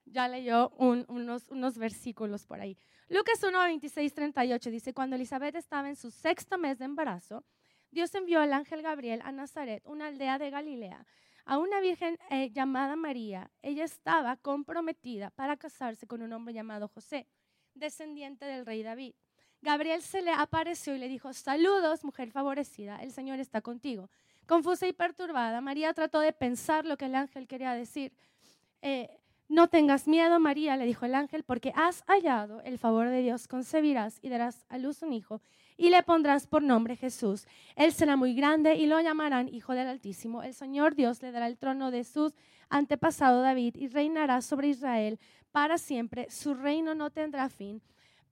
ya 0.06 0.26
leyó 0.26 0.70
unos, 0.70 1.48
unos 1.50 1.78
versículos 1.78 2.46
por 2.46 2.60
ahí. 2.60 2.76
Lucas 3.08 3.40
1, 3.40 3.56
26, 3.62 4.12
38 4.12 4.70
dice, 4.70 4.92
cuando 4.92 5.14
Elizabeth 5.14 5.54
estaba 5.54 5.88
en 5.88 5.94
su 5.94 6.10
sexto 6.10 6.58
mes 6.58 6.80
de 6.80 6.86
embarazo, 6.86 7.44
Dios 7.92 8.12
envió 8.16 8.40
al 8.40 8.52
ángel 8.52 8.82
Gabriel 8.82 9.22
a 9.22 9.30
Nazaret, 9.30 9.84
una 9.86 10.08
aldea 10.08 10.36
de 10.40 10.50
Galilea, 10.50 11.06
a 11.44 11.58
una 11.58 11.80
virgen 11.80 12.18
eh, 12.30 12.50
llamada 12.50 12.96
María. 12.96 13.50
Ella 13.62 13.84
estaba 13.84 14.36
comprometida 14.36 15.30
para 15.30 15.56
casarse 15.56 16.06
con 16.06 16.22
un 16.22 16.32
hombre 16.32 16.54
llamado 16.54 16.88
José, 16.88 17.26
descendiente 17.74 18.44
del 18.44 18.66
rey 18.66 18.82
David. 18.82 19.14
Gabriel 19.60 20.02
se 20.02 20.22
le 20.22 20.32
apareció 20.32 20.94
y 20.94 20.98
le 20.98 21.08
dijo, 21.08 21.32
saludos, 21.32 22.04
mujer 22.04 22.30
favorecida, 22.32 22.96
el 22.96 23.12
Señor 23.12 23.38
está 23.38 23.60
contigo. 23.60 24.10
Confusa 24.46 24.88
y 24.88 24.92
perturbada, 24.92 25.60
María 25.60 25.94
trató 25.94 26.18
de 26.20 26.32
pensar 26.32 26.84
lo 26.84 26.96
que 26.96 27.04
el 27.04 27.14
ángel 27.14 27.46
quería 27.46 27.72
decir. 27.72 28.12
Eh, 28.80 29.08
no 29.48 29.68
tengas 29.68 30.08
miedo, 30.08 30.40
María, 30.40 30.76
le 30.76 30.84
dijo 30.84 31.06
el 31.06 31.14
ángel, 31.14 31.44
porque 31.44 31.72
has 31.76 32.02
hallado 32.06 32.60
el 32.62 32.78
favor 32.78 33.08
de 33.08 33.22
Dios, 33.22 33.46
concebirás 33.46 34.18
y 34.22 34.30
darás 34.30 34.64
a 34.68 34.78
luz 34.78 35.02
un 35.02 35.12
hijo 35.12 35.40
y 35.82 35.90
le 35.90 36.04
pondrás 36.04 36.46
por 36.46 36.62
nombre 36.62 36.94
Jesús. 36.94 37.44
Él 37.74 37.92
será 37.92 38.14
muy 38.14 38.34
grande 38.34 38.76
y 38.76 38.86
lo 38.86 39.00
llamarán 39.00 39.48
Hijo 39.48 39.72
del 39.72 39.88
Altísimo. 39.88 40.44
El 40.44 40.54
Señor 40.54 40.94
Dios 40.94 41.20
le 41.22 41.32
dará 41.32 41.48
el 41.48 41.58
trono 41.58 41.90
de 41.90 42.04
su 42.04 42.32
antepasado 42.68 43.42
David 43.42 43.74
y 43.74 43.88
reinará 43.88 44.42
sobre 44.42 44.68
Israel 44.68 45.18
para 45.50 45.78
siempre. 45.78 46.30
Su 46.30 46.54
reino 46.54 46.94
no 46.94 47.10
tendrá 47.10 47.48
fin. 47.48 47.82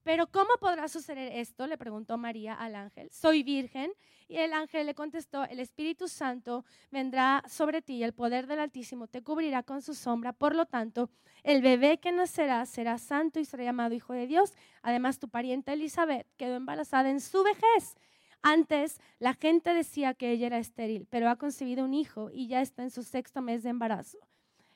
Pero 0.03 0.27
¿cómo 0.27 0.49
podrá 0.59 0.87
suceder 0.87 1.31
esto? 1.35 1.67
Le 1.67 1.77
preguntó 1.77 2.17
María 2.17 2.53
al 2.55 2.75
ángel. 2.75 3.09
Soy 3.11 3.43
virgen. 3.43 3.91
Y 4.27 4.37
el 4.37 4.53
ángel 4.53 4.85
le 4.85 4.95
contestó, 4.95 5.43
el 5.43 5.59
Espíritu 5.59 6.07
Santo 6.07 6.63
vendrá 6.89 7.43
sobre 7.49 7.81
ti 7.81 7.95
y 7.95 8.03
el 8.03 8.13
poder 8.13 8.47
del 8.47 8.59
Altísimo 8.59 9.07
te 9.07 9.21
cubrirá 9.21 9.61
con 9.61 9.81
su 9.81 9.93
sombra. 9.93 10.31
Por 10.31 10.55
lo 10.55 10.65
tanto, 10.65 11.09
el 11.43 11.61
bebé 11.61 11.99
que 11.99 12.13
nacerá 12.13 12.65
será 12.65 12.97
santo 12.97 13.41
y 13.41 13.45
será 13.45 13.65
llamado 13.65 13.93
Hijo 13.93 14.13
de 14.13 14.27
Dios. 14.27 14.53
Además, 14.83 15.19
tu 15.19 15.27
pariente 15.27 15.73
Elizabeth 15.73 16.25
quedó 16.37 16.55
embarazada 16.55 17.09
en 17.09 17.19
su 17.19 17.43
vejez. 17.43 17.97
Antes 18.41 18.99
la 19.19 19.33
gente 19.33 19.73
decía 19.73 20.13
que 20.13 20.31
ella 20.31 20.47
era 20.47 20.57
estéril, 20.57 21.07
pero 21.09 21.29
ha 21.29 21.35
concebido 21.35 21.83
un 21.83 21.93
hijo 21.93 22.29
y 22.31 22.47
ya 22.47 22.61
está 22.61 22.83
en 22.83 22.89
su 22.89 23.03
sexto 23.03 23.41
mes 23.41 23.63
de 23.63 23.69
embarazo. 23.69 24.17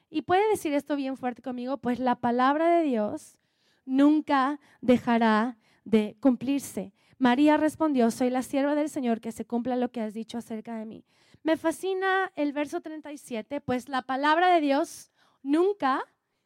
Y 0.09 0.23
puede 0.23 0.47
decir 0.49 0.73
esto 0.73 0.95
bien 0.95 1.17
fuerte 1.17 1.41
conmigo, 1.41 1.77
pues 1.77 1.99
la 1.99 2.15
palabra 2.15 2.77
de 2.77 2.83
Dios 2.83 3.37
nunca 3.85 4.59
dejará 4.81 5.57
de 5.83 6.17
cumplirse. 6.19 6.93
María 7.17 7.57
respondió, 7.57 8.11
soy 8.11 8.29
la 8.29 8.41
sierva 8.41 8.75
del 8.75 8.89
Señor, 8.89 9.21
que 9.21 9.31
se 9.31 9.45
cumpla 9.45 9.75
lo 9.75 9.91
que 9.91 10.01
has 10.01 10.13
dicho 10.13 10.37
acerca 10.37 10.75
de 10.75 10.85
mí. 10.85 11.05
Me 11.43 11.57
fascina 11.57 12.31
el 12.35 12.51
verso 12.53 12.81
37, 12.81 13.61
pues 13.61 13.87
la 13.87 14.01
palabra 14.01 14.53
de 14.53 14.61
Dios 14.61 15.11
nunca 15.43 16.03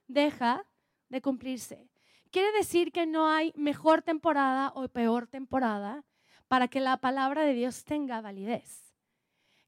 deja 0.07 0.65
de 1.07 1.21
cumplirse. 1.21 1.89
Quiere 2.31 2.51
decir 2.51 2.91
que 2.91 3.07
no 3.07 3.29
hay 3.29 3.53
mejor 3.55 4.01
temporada 4.01 4.71
o 4.75 4.87
peor 4.89 5.25
temporada 5.25 6.03
para 6.47 6.67
que 6.67 6.79
la 6.79 6.97
palabra 6.97 7.43
de 7.43 7.53
Dios 7.53 7.83
tenga 7.83 8.21
validez. 8.21 8.93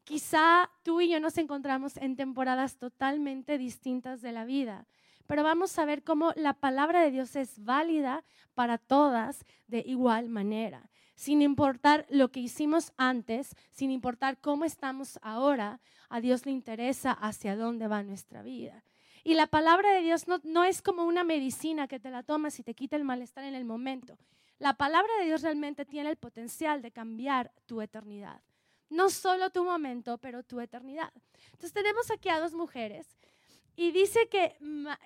Quizá 0.03 0.69
tú 0.83 1.01
y 1.01 1.09
yo 1.09 1.19
nos 1.19 1.37
encontramos 1.37 1.97
en 1.97 2.15
temporadas 2.15 2.77
totalmente 2.77 3.57
distintas 3.57 4.21
de 4.21 4.31
la 4.31 4.45
vida 4.45 4.87
pero 5.31 5.43
vamos 5.43 5.79
a 5.79 5.85
ver 5.85 6.03
cómo 6.03 6.33
la 6.35 6.51
palabra 6.51 6.99
de 6.99 7.09
Dios 7.09 7.37
es 7.37 7.63
válida 7.63 8.25
para 8.53 8.77
todas 8.77 9.45
de 9.67 9.81
igual 9.87 10.27
manera. 10.27 10.89
Sin 11.15 11.41
importar 11.41 12.05
lo 12.09 12.33
que 12.33 12.41
hicimos 12.41 12.91
antes, 12.97 13.55
sin 13.69 13.91
importar 13.91 14.41
cómo 14.41 14.65
estamos 14.65 15.17
ahora, 15.21 15.79
a 16.09 16.19
Dios 16.19 16.45
le 16.45 16.51
interesa 16.51 17.13
hacia 17.13 17.55
dónde 17.55 17.87
va 17.87 18.03
nuestra 18.03 18.41
vida. 18.41 18.83
Y 19.23 19.35
la 19.35 19.47
palabra 19.47 19.93
de 19.93 20.01
Dios 20.01 20.27
no, 20.27 20.41
no 20.43 20.65
es 20.65 20.81
como 20.81 21.05
una 21.05 21.23
medicina 21.23 21.87
que 21.87 22.01
te 22.01 22.11
la 22.11 22.23
tomas 22.23 22.59
y 22.59 22.63
te 22.63 22.73
quita 22.73 22.97
el 22.97 23.05
malestar 23.05 23.45
en 23.45 23.55
el 23.55 23.63
momento. 23.63 24.17
La 24.59 24.73
palabra 24.73 25.13
de 25.19 25.27
Dios 25.27 25.43
realmente 25.43 25.85
tiene 25.85 26.09
el 26.09 26.17
potencial 26.17 26.81
de 26.81 26.91
cambiar 26.91 27.53
tu 27.67 27.79
eternidad. 27.81 28.41
No 28.89 29.09
solo 29.09 29.49
tu 29.49 29.63
momento, 29.63 30.17
pero 30.17 30.43
tu 30.43 30.59
eternidad. 30.59 31.13
Entonces 31.45 31.71
tenemos 31.71 32.11
aquí 32.11 32.27
a 32.27 32.41
dos 32.41 32.53
mujeres 32.53 33.07
y 33.75 33.91
dice 33.91 34.27
que, 34.29 34.55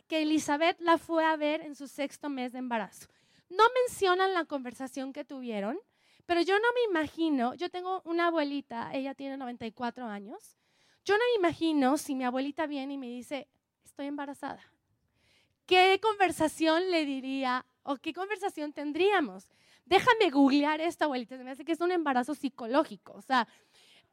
que 0.08 0.22
Elizabeth 0.22 0.80
la 0.80 0.98
fue 0.98 1.26
a 1.26 1.36
ver 1.36 1.62
en 1.62 1.76
su 1.76 1.88
sexto 1.88 2.30
mes 2.30 2.52
de 2.52 2.60
embarazo. 2.60 3.08
No 3.50 3.64
mencionan 3.84 4.34
la 4.34 4.46
conversación 4.46 5.14
que 5.14 5.24
tuvieron, 5.24 5.80
pero 6.26 6.42
yo 6.42 6.58
no 6.60 6.68
me 6.74 6.84
imagino, 6.90 7.54
yo 7.54 7.70
tengo 7.70 8.02
una 8.06 8.28
abuelita, 8.28 8.92
ella 8.94 9.14
tiene 9.14 9.38
94 9.38 10.08
años, 10.08 10.58
yo 11.04 11.16
no 11.16 11.24
me 11.34 11.48
imagino 11.48 11.98
si 11.98 12.16
mi 12.16 12.24
abuelita 12.24 12.66
viene 12.66 12.94
y 12.94 12.98
me 12.98 13.08
dice, 13.08 13.48
estoy 13.84 14.08
embarazada. 14.08 14.62
¿Qué 15.68 16.00
conversación 16.02 16.90
le 16.90 17.06
diría 17.06 17.66
o 17.84 17.98
qué 17.98 18.14
conversación 18.14 18.74
tendríamos? 18.74 19.52
Déjame 19.86 20.32
googlear 20.32 20.82
esta 20.82 21.06
abuelita, 21.06 21.38
se 21.38 21.44
me 21.44 21.52
hace 21.52 21.64
que 21.64 21.74
es 21.74 21.82
un 21.82 21.92
embarazo 21.92 22.34
psicológico, 22.34 23.14
o 23.14 23.22
sea, 23.22 23.48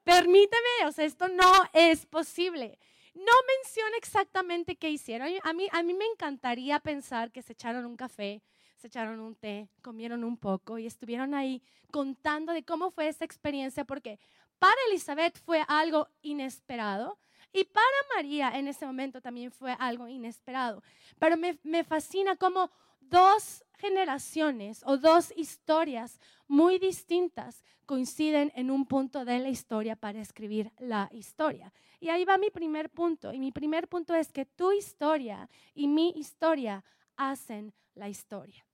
permíteme, 0.05 0.87
o 0.87 0.93
sea, 0.93 1.07
esto 1.07 1.29
no 1.29 1.51
es 1.73 2.05
posible. 2.05 2.79
No 3.15 3.33
menciona 3.57 3.97
exactamente 3.97 4.77
qué 4.77 4.91
hicieron. 4.91 5.29
A 5.43 5.53
mí, 5.53 5.69
a 5.71 5.83
mí 5.83 5.95
me 5.95 6.07
encantaría 6.07 6.81
pensar 6.81 7.31
que 7.31 7.43
se 7.43 7.53
echaron 7.53 7.85
un 7.85 7.97
café, 7.97 8.43
se 8.77 8.87
echaron 8.87 9.21
un 9.21 9.35
té, 9.35 9.69
comieron 9.83 10.25
un 10.25 10.37
poco 10.37 10.79
y 10.79 10.87
estuvieron 10.87 11.35
ahí 11.35 11.63
contando 11.91 12.53
de 12.53 12.65
cómo 12.65 12.91
fue 12.91 13.09
esa 13.09 13.25
experiencia, 13.25 13.85
porque 13.85 14.19
para 14.59 14.77
Elizabeth 14.89 15.39
fue 15.45 15.65
algo 15.69 16.09
inesperado 16.23 17.19
y 17.53 17.65
para 17.65 17.87
María 18.17 18.59
en 18.59 18.67
ese 18.67 18.87
momento 18.87 19.21
también 19.21 19.53
fue 19.53 19.77
algo 19.79 20.09
inesperado. 20.09 20.83
Pero 21.19 21.37
me, 21.37 21.59
me 21.63 21.85
fascina 21.85 22.37
cómo 22.37 22.71
dos 23.09 23.65
generaciones 23.79 24.83
o 24.87 24.97
dos 24.97 25.33
historias 25.37 26.21
muy 26.47 26.79
distintas 26.79 27.65
coinciden 27.87 28.53
en 28.55 28.71
un 28.71 28.87
punto 28.87 29.25
de 29.25 29.39
la 29.41 29.49
historia 29.49 29.97
para 29.97 30.21
escribir 30.21 30.73
la 30.79 31.09
historia. 31.13 31.73
Y 32.01 32.09
ahí 32.09 32.25
va 32.25 32.39
mi 32.39 32.51
primer 32.51 32.91
punto. 32.91 33.33
Y 33.33 33.39
mi 33.39 33.53
primer 33.53 33.89
punto 33.89 34.15
es 34.15 34.33
que 34.33 34.45
tu 34.45 34.73
historia 34.73 35.49
y 35.75 35.89
mi 35.89 36.11
historia 36.17 36.85
hacen 37.17 37.75
la 37.95 38.09
historia. 38.09 38.65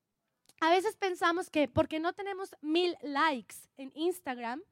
A 0.60 0.70
veces 0.70 0.96
pensamos 0.96 1.50
que 1.50 1.68
porque 1.68 2.00
no 2.00 2.12
tenemos 2.12 2.54
mil 2.60 2.96
likes 3.02 3.56
en 3.76 3.92
Instagram, 3.94 4.62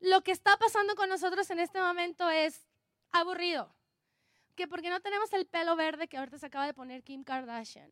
lo 0.00 0.22
que 0.22 0.32
está 0.32 0.56
pasando 0.56 0.94
con 0.94 1.08
nosotros 1.08 1.48
en 1.50 1.60
este 1.60 1.80
momento 1.80 2.28
es 2.28 2.66
aburrido. 3.12 3.74
Que 4.54 4.68
porque 4.68 4.90
no 4.90 5.00
tenemos 5.00 5.32
el 5.32 5.46
pelo 5.46 5.76
verde 5.76 6.08
que 6.08 6.16
ahorita 6.16 6.38
se 6.38 6.46
acaba 6.46 6.66
de 6.66 6.74
poner 6.74 7.02
Kim 7.02 7.24
Kardashian, 7.24 7.90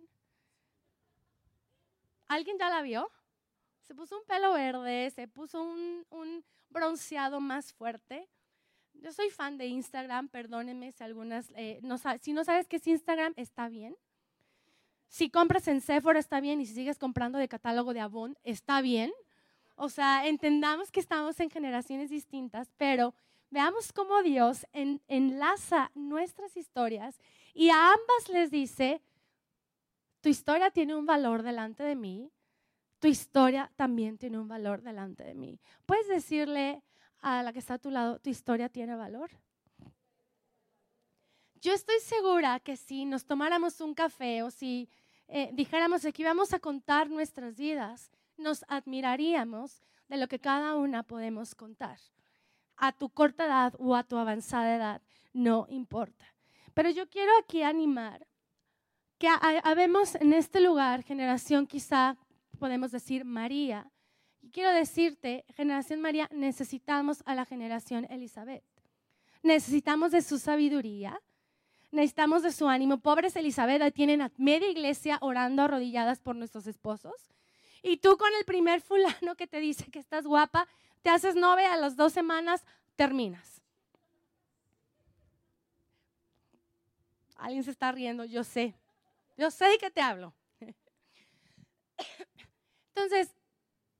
¿Alguien 2.28 2.56
ya 2.58 2.70
la 2.70 2.80
vio? 2.80 3.10
Se 3.82 3.94
puso 3.94 4.16
un 4.16 4.24
pelo 4.24 4.54
verde, 4.54 5.10
se 5.10 5.28
puso 5.28 5.62
un, 5.62 6.06
un 6.08 6.42
bronceado 6.70 7.40
más 7.40 7.74
fuerte. 7.74 8.26
Yo 8.94 9.12
soy 9.12 9.28
fan 9.28 9.58
de 9.58 9.66
Instagram, 9.66 10.28
perdónenme 10.28 10.92
si 10.92 11.04
algunas, 11.04 11.52
eh, 11.56 11.78
no, 11.82 11.96
si 11.98 12.32
no 12.32 12.44
sabes 12.44 12.68
qué 12.68 12.76
es 12.76 12.86
Instagram, 12.86 13.34
está 13.36 13.68
bien. 13.68 13.96
Si 15.08 15.28
compras 15.28 15.68
en 15.68 15.82
Sephora, 15.82 16.18
está 16.18 16.40
bien, 16.40 16.60
y 16.62 16.64
si 16.64 16.74
sigues 16.74 16.98
comprando 16.98 17.38
de 17.38 17.48
catálogo 17.48 17.92
de 17.92 18.00
Avon, 18.00 18.38
está 18.44 18.80
bien. 18.80 19.12
O 19.74 19.90
sea, 19.90 20.26
entendamos 20.26 20.90
que 20.90 21.00
estamos 21.00 21.38
en 21.40 21.50
generaciones 21.50 22.08
distintas, 22.08 22.72
pero 22.78 23.14
veamos 23.52 23.92
cómo 23.92 24.22
Dios 24.22 24.66
enlaza 24.72 25.90
nuestras 25.94 26.56
historias 26.56 27.20
y 27.52 27.68
a 27.68 27.92
ambas 27.92 28.28
les 28.30 28.50
dice, 28.50 29.02
tu 30.22 30.30
historia 30.30 30.70
tiene 30.70 30.96
un 30.96 31.04
valor 31.04 31.42
delante 31.42 31.82
de 31.82 31.94
mí, 31.94 32.32
tu 32.98 33.08
historia 33.08 33.70
también 33.76 34.16
tiene 34.16 34.38
un 34.38 34.48
valor 34.48 34.80
delante 34.80 35.22
de 35.22 35.34
mí. 35.34 35.60
Puedes 35.84 36.08
decirle 36.08 36.82
a 37.20 37.42
la 37.42 37.52
que 37.52 37.58
está 37.58 37.74
a 37.74 37.78
tu 37.78 37.90
lado, 37.90 38.18
tu 38.20 38.30
historia 38.30 38.70
tiene 38.70 38.96
valor. 38.96 39.30
Yo 41.60 41.74
estoy 41.74 42.00
segura 42.00 42.58
que 42.58 42.76
si 42.76 43.04
nos 43.04 43.26
tomáramos 43.26 43.80
un 43.82 43.94
café 43.94 44.42
o 44.42 44.50
si 44.50 44.88
eh, 45.28 45.50
dijéramos 45.52 46.06
aquí 46.06 46.24
vamos 46.24 46.54
a 46.54 46.58
contar 46.58 47.10
nuestras 47.10 47.58
vidas, 47.58 48.10
nos 48.38 48.64
admiraríamos 48.66 49.82
de 50.08 50.16
lo 50.16 50.26
que 50.26 50.38
cada 50.38 50.74
una 50.76 51.02
podemos 51.02 51.54
contar. 51.54 51.98
A 52.82 52.90
tu 52.90 53.10
corta 53.10 53.46
edad 53.46 53.74
o 53.78 53.94
a 53.94 54.02
tu 54.02 54.16
avanzada 54.16 54.74
edad, 54.74 55.02
no 55.32 55.66
importa. 55.68 56.26
Pero 56.74 56.90
yo 56.90 57.08
quiero 57.08 57.30
aquí 57.38 57.62
animar 57.62 58.26
que 59.18 59.28
habemos 59.62 60.16
en 60.16 60.32
este 60.32 60.60
lugar, 60.60 61.04
generación 61.04 61.68
quizá 61.68 62.16
podemos 62.58 62.90
decir 62.90 63.24
María. 63.24 63.88
Y 64.40 64.50
quiero 64.50 64.72
decirte, 64.72 65.44
generación 65.54 66.00
María, 66.00 66.28
necesitamos 66.32 67.22
a 67.24 67.36
la 67.36 67.44
generación 67.44 68.04
Elizabeth. 68.10 68.64
Necesitamos 69.44 70.10
de 70.10 70.20
su 70.20 70.40
sabiduría, 70.40 71.20
necesitamos 71.92 72.42
de 72.42 72.50
su 72.50 72.68
ánimo. 72.68 72.98
Pobres 72.98 73.36
Elizabeth, 73.36 73.94
tienen 73.94 74.28
media 74.38 74.68
iglesia 74.68 75.18
orando 75.20 75.62
arrodilladas 75.62 76.18
por 76.18 76.34
nuestros 76.34 76.66
esposos. 76.66 77.14
Y 77.80 77.98
tú 77.98 78.16
con 78.16 78.30
el 78.36 78.44
primer 78.44 78.80
fulano 78.80 79.36
que 79.36 79.46
te 79.46 79.60
dice 79.60 79.88
que 79.92 80.00
estás 80.00 80.26
guapa, 80.26 80.66
te 81.02 81.10
haces 81.10 81.34
novia 81.34 81.72
a 81.72 81.76
las 81.76 81.96
dos 81.96 82.12
semanas, 82.12 82.64
terminas. 82.96 83.60
Alguien 87.36 87.64
se 87.64 87.72
está 87.72 87.90
riendo, 87.90 88.24
yo 88.24 88.44
sé. 88.44 88.74
Yo 89.36 89.50
sé 89.50 89.66
de 89.66 89.78
qué 89.78 89.90
te 89.90 90.00
hablo. 90.00 90.32
Entonces, 92.94 93.34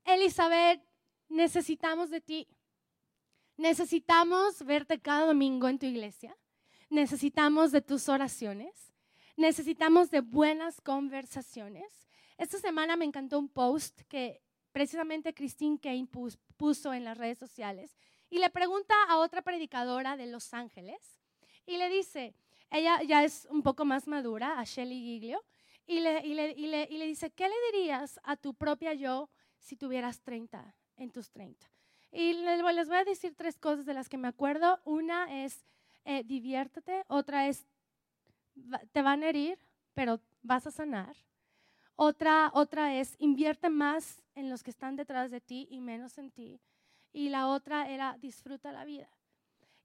Elizabeth, 0.05 0.81
necesitamos 1.27 2.09
de 2.09 2.21
ti. 2.21 2.47
Necesitamos 3.57 4.63
verte 4.63 4.99
cada 4.99 5.25
domingo 5.25 5.67
en 5.67 5.79
tu 5.79 5.85
iglesia. 5.85 6.37
Necesitamos 6.89 7.71
de 7.71 7.81
tus 7.81 8.07
oraciones. 8.07 8.93
Necesitamos 9.35 10.11
de 10.11 10.21
buenas 10.21 10.79
conversaciones. 10.79 12.07
Esta 12.37 12.59
semana 12.59 12.95
me 12.95 13.05
encantó 13.05 13.39
un 13.39 13.49
post 13.49 14.01
que 14.03 14.42
precisamente 14.73 15.33
Christine 15.33 15.79
Kane 15.79 16.07
puso 16.57 16.93
en 16.93 17.05
las 17.05 17.17
redes 17.17 17.37
sociales 17.37 17.95
y 18.29 18.39
le 18.39 18.49
pregunta 18.49 18.95
a 19.07 19.17
otra 19.19 19.41
predicadora 19.41 20.17
de 20.17 20.25
Los 20.25 20.53
Ángeles 20.53 21.21
y 21.65 21.77
le 21.77 21.87
dice, 21.89 22.35
ella 22.69 23.01
ya 23.03 23.23
es 23.23 23.47
un 23.49 23.61
poco 23.61 23.85
más 23.85 24.07
madura, 24.07 24.59
a 24.59 24.65
Shelly 24.65 24.99
Giglio, 24.99 25.41
y 25.85 25.99
le, 25.99 26.25
y, 26.25 26.33
le, 26.33 26.51
y, 26.51 26.67
le, 26.67 26.87
y 26.89 26.97
le, 26.97 27.05
dice, 27.05 27.29
¿qué 27.31 27.47
le 27.47 27.55
dirías 27.71 28.19
a 28.23 28.35
tu 28.35 28.53
propia 28.53 28.93
yo 28.93 29.29
si 29.59 29.75
tuvieras 29.75 30.21
30, 30.21 30.75
en 30.97 31.11
tus 31.11 31.29
30? 31.29 31.69
Y 32.11 32.33
les 32.33 32.61
voy 32.61 32.95
a 32.95 33.03
decir 33.03 33.33
tres 33.35 33.57
cosas 33.57 33.85
de 33.85 33.93
las 33.93 34.07
que 34.07 34.17
me 34.17 34.27
acuerdo. 34.27 34.79
Una 34.85 35.43
es, 35.43 35.65
eh, 36.05 36.23
diviértete. 36.23 37.03
Otra 37.07 37.47
es, 37.47 37.65
te 38.91 39.01
van 39.01 39.23
a 39.23 39.29
herir, 39.29 39.57
pero 39.95 40.21
vas 40.43 40.67
a 40.67 40.71
sanar. 40.71 41.15
Otra, 41.95 42.51
otra 42.53 42.95
es, 42.95 43.15
invierte 43.19 43.69
más 43.69 44.21
en 44.35 44.49
los 44.49 44.63
que 44.63 44.71
están 44.71 44.95
detrás 44.95 45.29
de 45.31 45.41
ti 45.41 45.67
y 45.69 45.79
menos 45.79 46.17
en 46.17 46.31
ti. 46.31 46.59
Y 47.11 47.29
la 47.29 47.47
otra 47.47 47.89
era, 47.89 48.17
disfruta 48.19 48.71
la 48.71 48.85
vida. 48.85 49.09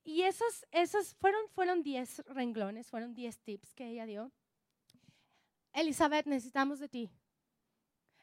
Y 0.05 0.23
esos, 0.23 0.67
esos 0.71 1.15
fueron, 1.15 1.41
fueron 1.51 1.83
diez 1.83 2.23
renglones, 2.29 2.89
fueron 2.89 3.15
diez 3.15 3.39
tips 3.41 3.75
que 3.75 3.89
ella 3.89 4.07
dio. 4.07 4.33
Elizabeth, 5.75 6.27
necesitamos 6.27 6.79
de 6.79 6.89
ti. 6.89 7.11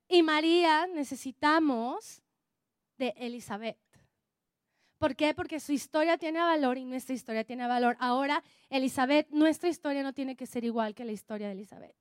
Y 0.07 0.23
María, 0.23 0.87
necesitamos 0.87 2.23
de 2.97 3.13
Elizabeth. 3.17 3.77
¿Por 4.97 5.15
qué? 5.15 5.33
Porque 5.33 5.59
su 5.59 5.71
historia 5.71 6.17
tiene 6.17 6.39
valor 6.39 6.77
y 6.77 6.85
nuestra 6.85 7.13
historia 7.13 7.43
tiene 7.43 7.67
valor. 7.67 7.95
Ahora, 7.99 8.43
Elizabeth, 8.69 9.29
nuestra 9.29 9.69
historia 9.69 10.01
no 10.01 10.13
tiene 10.13 10.35
que 10.35 10.47
ser 10.47 10.63
igual 10.63 10.95
que 10.95 11.05
la 11.05 11.11
historia 11.11 11.47
de 11.47 11.53
Elizabeth. 11.53 11.95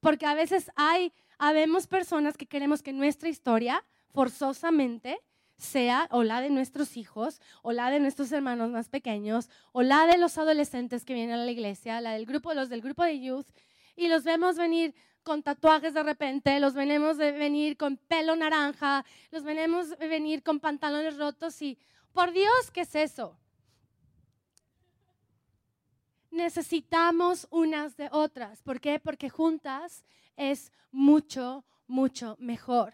Porque 0.00 0.26
a 0.26 0.34
veces 0.34 0.70
hay, 0.76 1.12
habemos 1.38 1.86
personas 1.86 2.36
que 2.36 2.46
queremos 2.46 2.82
que 2.82 2.92
nuestra 2.92 3.28
historia 3.28 3.84
forzosamente 4.12 5.20
sea 5.56 6.08
o 6.10 6.22
la 6.22 6.40
de 6.40 6.50
nuestros 6.50 6.96
hijos, 6.96 7.40
o 7.62 7.72
la 7.72 7.90
de 7.90 8.00
nuestros 8.00 8.32
hermanos 8.32 8.70
más 8.70 8.88
pequeños, 8.88 9.50
o 9.72 9.82
la 9.82 10.06
de 10.06 10.18
los 10.18 10.38
adolescentes 10.38 11.04
que 11.04 11.14
vienen 11.14 11.38
a 11.38 11.44
la 11.44 11.50
iglesia, 11.50 12.00
la 12.00 12.12
del 12.12 12.26
grupo, 12.26 12.54
los 12.54 12.68
del 12.68 12.80
grupo 12.80 13.04
de 13.04 13.20
youth, 13.20 13.46
y 13.94 14.08
los 14.08 14.24
vemos 14.24 14.56
venir 14.56 14.94
con 15.22 15.42
tatuajes 15.42 15.92
de 15.92 16.02
repente, 16.02 16.58
los 16.60 16.74
vemos 16.74 17.18
venir 17.18 17.76
con 17.76 17.98
pelo 17.98 18.34
naranja, 18.36 19.04
los 19.30 19.44
vemos 19.44 19.96
venir 19.98 20.42
con 20.42 20.60
pantalones 20.60 21.18
rotos 21.18 21.60
y, 21.60 21.78
por 22.12 22.32
Dios, 22.32 22.70
¿qué 22.72 22.80
es 22.80 22.94
eso? 22.94 23.36
Necesitamos 26.30 27.46
unas 27.50 27.96
de 27.96 28.08
otras. 28.12 28.62
¿Por 28.62 28.80
qué? 28.80 29.00
Porque 29.00 29.30
juntas 29.30 30.04
es 30.36 30.72
mucho, 30.90 31.64
mucho 31.86 32.36
mejor. 32.38 32.92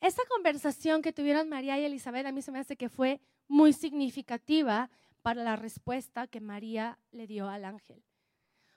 Esta 0.00 0.22
conversación 0.28 1.00
que 1.00 1.12
tuvieron 1.12 1.48
María 1.48 1.78
y 1.78 1.84
Elizabeth 1.84 2.26
a 2.26 2.32
mí 2.32 2.42
se 2.42 2.52
me 2.52 2.58
hace 2.58 2.76
que 2.76 2.88
fue 2.88 3.20
muy 3.48 3.72
significativa 3.72 4.90
para 5.22 5.42
la 5.42 5.56
respuesta 5.56 6.26
que 6.26 6.40
María 6.40 6.98
le 7.10 7.26
dio 7.26 7.48
al 7.48 7.64
ángel. 7.64 8.04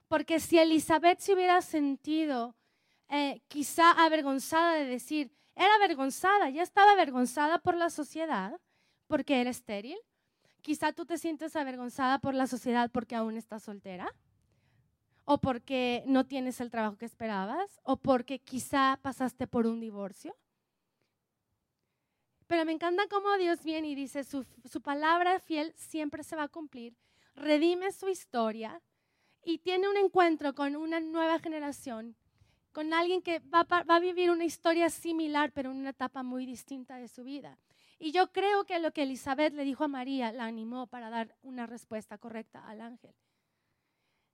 Porque 0.07 0.39
si 0.39 0.57
Elizabeth 0.57 1.19
se 1.19 1.33
hubiera 1.33 1.62
sentido 1.62 2.55
eh, 3.10 3.41
quizá 3.47 3.91
avergonzada 3.91 4.75
de 4.75 4.86
decir, 4.86 5.31
era 5.55 5.73
avergonzada, 5.75 6.49
ya 6.49 6.63
estaba 6.63 6.91
avergonzada 6.91 7.60
por 7.60 7.75
la 7.75 7.89
sociedad 7.89 8.60
porque 9.07 9.41
era 9.41 9.49
estéril, 9.49 9.97
quizá 10.67 10.91
tú 10.91 11.06
te 11.06 11.17
sientes 11.17 11.56
avergonzada 11.56 12.19
por 12.19 12.34
la 12.34 12.45
sociedad 12.45 12.91
porque 12.91 13.15
aún 13.15 13.38
estás 13.38 13.63
soltera, 13.63 14.13
o 15.23 15.38
porque 15.38 16.03
no 16.08 16.25
tienes 16.25 16.60
el 16.60 16.69
trabajo 16.69 16.97
que 16.97 17.06
esperabas, 17.06 17.80
o 17.84 17.95
porque 17.95 18.39
quizá 18.39 18.99
pasaste 19.01 19.47
por 19.47 19.65
un 19.65 19.80
divorcio. 19.80 20.36
Pero 22.47 22.65
me 22.65 22.73
encanta 22.73 23.08
cómo 23.10 23.38
Dios 23.38 23.63
viene 23.63 23.88
y 23.88 23.95
dice, 23.95 24.25
su, 24.25 24.45
palabra 24.84 25.39
fiel 25.39 25.73
siempre 25.77 26.21
se 26.21 26.36
va 26.36 26.43
a 26.43 26.49
cumplir, 26.49 26.97
redime 27.34 27.93
su 27.93 28.10
historia 28.10 28.82
y 29.45 29.60
tiene 29.60 29.88
un 29.88 29.95
encuentro 29.95 30.53
con 30.53 30.75
una 30.75 30.99
nueva 30.99 31.39
generación, 31.39 32.17
con 32.73 32.93
alguien 32.93 33.21
que 33.21 33.39
va, 33.39 33.63
va 33.63 33.95
a 33.95 33.99
vivir 34.01 34.32
una 34.32 34.43
historia 34.43 34.89
similar, 34.89 35.53
pero 35.53 35.71
en 35.71 35.77
una 35.77 35.91
etapa 35.91 36.23
muy 36.23 36.45
distinta 36.45 36.97
de 36.97 37.08
su 37.08 37.23
vida. 37.23 37.58
Y 37.99 38.12
yo 38.12 38.31
creo 38.31 38.65
que 38.65 38.79
lo 38.79 38.91
que 38.91 39.03
Elizabeth 39.03 39.53
le 39.53 39.63
dijo 39.63 39.83
a 39.83 39.88
María 39.88 40.31
la 40.31 40.45
animó 40.45 40.88
para 40.88 41.10
dar 41.10 41.36
una 41.41 41.65
respuesta 41.65 42.17
correcta 42.17 42.67
al 42.67 42.81
ángel. 42.81 43.15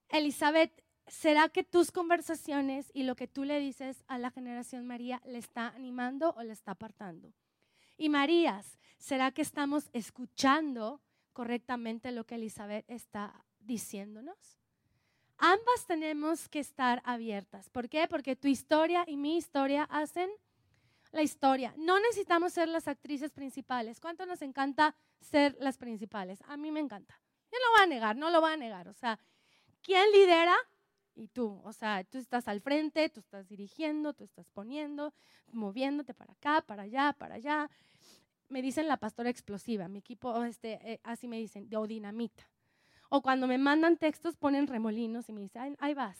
Elizabeth, 0.09 0.83
¿será 1.07 1.49
que 1.49 1.63
tus 1.63 1.91
conversaciones 1.91 2.91
y 2.93 3.03
lo 3.03 3.15
que 3.15 3.27
tú 3.27 3.45
le 3.45 3.59
dices 3.59 4.03
a 4.07 4.17
la 4.17 4.31
generación 4.31 4.85
María 4.85 5.21
le 5.25 5.37
está 5.37 5.69
animando 5.69 6.33
o 6.37 6.43
le 6.43 6.53
está 6.53 6.71
apartando? 6.71 7.33
y 7.97 8.09
Marías, 8.09 8.79
¿será 8.97 9.31
que 9.31 9.41
estamos 9.41 9.89
escuchando 9.93 11.01
correctamente 11.31 12.11
lo 12.11 12.25
que 12.25 12.35
Elizabeth 12.35 12.85
está 12.89 13.45
diciéndonos? 13.59 14.59
Ambas 15.37 15.85
tenemos 15.87 16.47
que 16.47 16.59
estar 16.59 17.01
abiertas. 17.05 17.69
¿Por 17.69 17.89
qué? 17.89 18.07
Porque 18.07 18.35
tu 18.35 18.47
historia 18.47 19.03
y 19.07 19.17
mi 19.17 19.37
historia 19.37 19.83
hacen 19.83 20.29
la 21.13 21.21
historia. 21.21 21.73
No 21.77 21.97
necesitamos 22.01 22.51
ser 22.51 22.67
las 22.67 22.89
actrices 22.89 23.31
principales. 23.31 24.01
¿Cuánto 24.01 24.25
nos 24.25 24.41
encanta 24.41 24.93
ser 25.21 25.55
las 25.61 25.77
principales? 25.77 26.41
A 26.47 26.57
mí 26.57 26.71
me 26.71 26.81
encanta. 26.81 27.17
Yo 27.49 27.57
no 27.59 27.65
lo 27.65 27.71
voy 27.77 27.83
a 27.83 27.87
negar, 27.87 28.15
no 28.17 28.29
lo 28.29 28.41
voy 28.41 28.51
a 28.51 28.57
negar. 28.57 28.89
O 28.89 28.93
sea, 28.93 29.17
¿quién 29.81 30.11
lidera? 30.11 30.57
y 31.15 31.27
tú, 31.27 31.61
o 31.63 31.73
sea, 31.73 32.03
tú 32.03 32.17
estás 32.17 32.47
al 32.47 32.61
frente, 32.61 33.09
tú 33.09 33.19
estás 33.19 33.47
dirigiendo, 33.47 34.13
tú 34.13 34.23
estás 34.23 34.49
poniendo, 34.49 35.13
moviéndote 35.51 36.13
para 36.13 36.33
acá, 36.33 36.63
para 36.65 36.83
allá, 36.83 37.15
para 37.17 37.35
allá. 37.35 37.69
Me 38.49 38.61
dicen 38.61 38.87
la 38.87 38.97
pastora 38.97 39.29
explosiva, 39.29 39.87
mi 39.87 39.99
equipo, 39.99 40.43
este, 40.43 40.79
eh, 40.93 40.99
así 41.03 41.27
me 41.27 41.37
dicen, 41.37 41.69
o 41.75 41.87
dinamita. 41.87 42.49
O 43.09 43.21
cuando 43.21 43.47
me 43.47 43.57
mandan 43.57 43.97
textos 43.97 44.35
ponen 44.35 44.67
remolinos 44.67 45.29
y 45.29 45.33
me 45.33 45.41
dicen, 45.41 45.77
ahí 45.79 45.93
vas. 45.93 46.19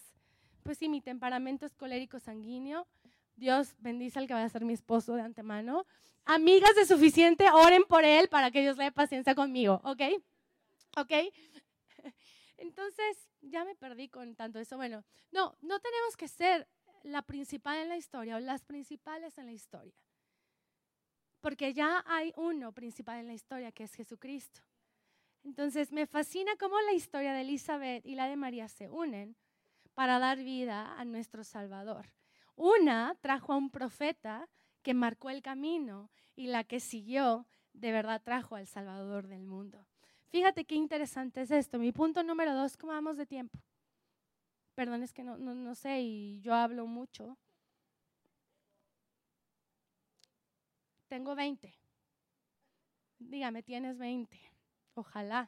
Pues 0.62 0.78
sí, 0.78 0.88
mi 0.90 1.02
temperamento 1.02 1.66
es 1.66 1.76
colérico 1.76 2.20
sanguíneo, 2.20 2.88
Dios 3.36 3.76
bendice 3.80 4.20
al 4.20 4.28
que 4.28 4.34
va 4.34 4.44
a 4.44 4.50
ser 4.50 4.66
mi 4.66 4.74
esposo 4.74 5.16
de 5.16 5.22
antemano. 5.22 5.86
Amigas 6.26 6.76
de 6.76 6.86
suficiente, 6.86 7.50
oren 7.52 7.84
por 7.84 8.06
él 8.06 8.30
para 8.30 8.52
que 8.52 8.62
Dios 8.62 8.78
le 8.78 8.86
dé 8.86 8.92
paciencia 8.92 9.36
conmigo, 9.36 9.82
¿ok? 9.84 10.02
¿Ok? 10.98 11.12
Entonces, 12.58 13.30
ya 13.42 13.66
me 13.66 13.76
perdí 13.76 14.08
con 14.08 14.36
tanto 14.36 14.60
eso. 14.60 14.78
Bueno, 14.78 15.04
no, 15.32 15.58
no 15.62 15.80
tenemos 15.80 16.16
que 16.16 16.28
ser 16.28 16.68
la 17.04 17.22
principal 17.22 17.78
en 17.78 17.90
la 17.90 17.98
historia 17.98 18.38
o 18.38 18.40
las 18.40 18.64
principales 18.64 19.38
en 19.38 19.48
la 19.48 19.52
historia. 19.52 19.94
Porque 21.42 21.74
ya 21.74 22.04
hay 22.08 22.32
uno 22.38 22.72
principal 22.72 23.20
en 23.20 23.28
la 23.28 23.34
historia 23.34 23.72
que 23.74 23.84
es 23.84 23.94
Jesucristo. 23.94 24.62
Entonces, 25.44 25.92
me 25.92 26.08
fascina 26.08 26.56
cómo 26.58 26.80
la 26.82 26.94
historia 26.94 27.34
de 27.34 27.42
Elizabeth 27.42 28.06
y 28.06 28.16
la 28.16 28.28
de 28.28 28.38
María 28.38 28.70
se 28.70 28.90
unen 28.90 29.36
para 29.94 30.20
dar 30.20 30.38
vida 30.38 30.98
a 30.98 31.04
nuestro 31.04 31.44
Salvador. 31.44 32.08
Una 32.56 33.16
trajo 33.22 33.54
a 33.54 33.58
un 33.58 33.70
profeta 33.70 34.50
que 34.82 34.94
marcó 34.94 35.30
el 35.30 35.42
camino 35.42 36.12
y 36.36 36.48
la 36.48 36.64
que 36.64 36.80
siguió 36.80 37.48
de 37.74 37.92
verdad 37.92 38.22
trajo 38.24 38.56
al 38.56 38.68
Salvador 38.68 39.28
del 39.28 39.46
mundo. 39.46 39.86
Fíjate 40.30 40.66
qué 40.66 40.76
interesante 40.76 41.42
es 41.42 41.52
esto. 41.52 41.80
Mi 41.80 41.92
punto 41.92 42.24
número 42.24 42.54
dos, 42.54 42.78
¿cómo 42.78 42.94
vamos 42.94 43.18
de 43.18 43.26
tiempo? 43.26 43.60
Perdón, 44.76 45.04
es 45.04 45.14
que 45.14 45.24
no, 45.24 45.38
no, 45.38 45.54
no 45.54 45.76
sé 45.76 46.02
y 46.02 46.42
yo 46.42 46.54
hablo 46.54 46.88
mucho. 46.88 47.38
Tengo 51.08 51.36
20. 51.36 51.74
Dígame, 53.20 53.62
tienes 53.62 54.00
20. 54.00 54.40
Ojalá, 54.96 55.46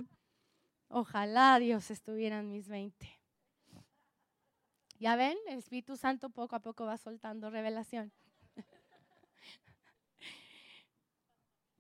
ojalá 0.87 1.57
Dios 1.59 1.89
estuviera 1.89 2.39
en 2.39 2.51
mis 2.51 2.67
20. 2.67 3.24
Ya 4.99 5.15
ven, 5.15 5.38
el 5.47 5.60
Espíritu 5.60 5.97
Santo 5.97 6.29
poco 6.29 6.55
a 6.55 6.60
poco 6.60 6.86
va 6.86 6.97
soltando 6.97 7.49
revelación. 7.49 8.12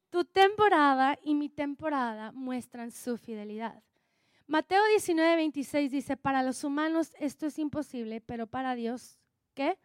Tu 0.09 0.23
temporada 0.25 1.19
y 1.23 1.35
mi 1.35 1.49
temporada 1.49 2.31
muestran 2.31 2.91
su 2.91 3.17
fidelidad. 3.17 3.83
Mateo 4.47 4.85
19, 4.85 5.35
26 5.35 5.91
dice, 5.91 6.17
para 6.17 6.43
los 6.43 6.63
humanos 6.63 7.13
esto 7.19 7.47
es 7.47 7.57
imposible, 7.57 8.21
pero 8.21 8.47
para 8.47 8.75
Dios, 8.75 9.19
¿qué? 9.55 9.77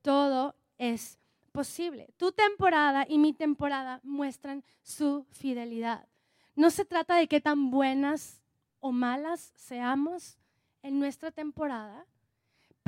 Todo 0.00 0.54
es 0.78 1.18
posible. 1.50 2.08
Tu 2.16 2.32
temporada 2.32 3.04
y 3.08 3.18
mi 3.18 3.32
temporada 3.32 4.00
muestran 4.02 4.64
su 4.82 5.26
fidelidad. 5.32 6.06
No 6.54 6.70
se 6.70 6.84
trata 6.84 7.16
de 7.16 7.26
qué 7.26 7.40
tan 7.40 7.70
buenas 7.70 8.40
o 8.78 8.92
malas 8.92 9.52
seamos 9.56 10.38
en 10.82 10.98
nuestra 10.98 11.30
temporada, 11.30 12.06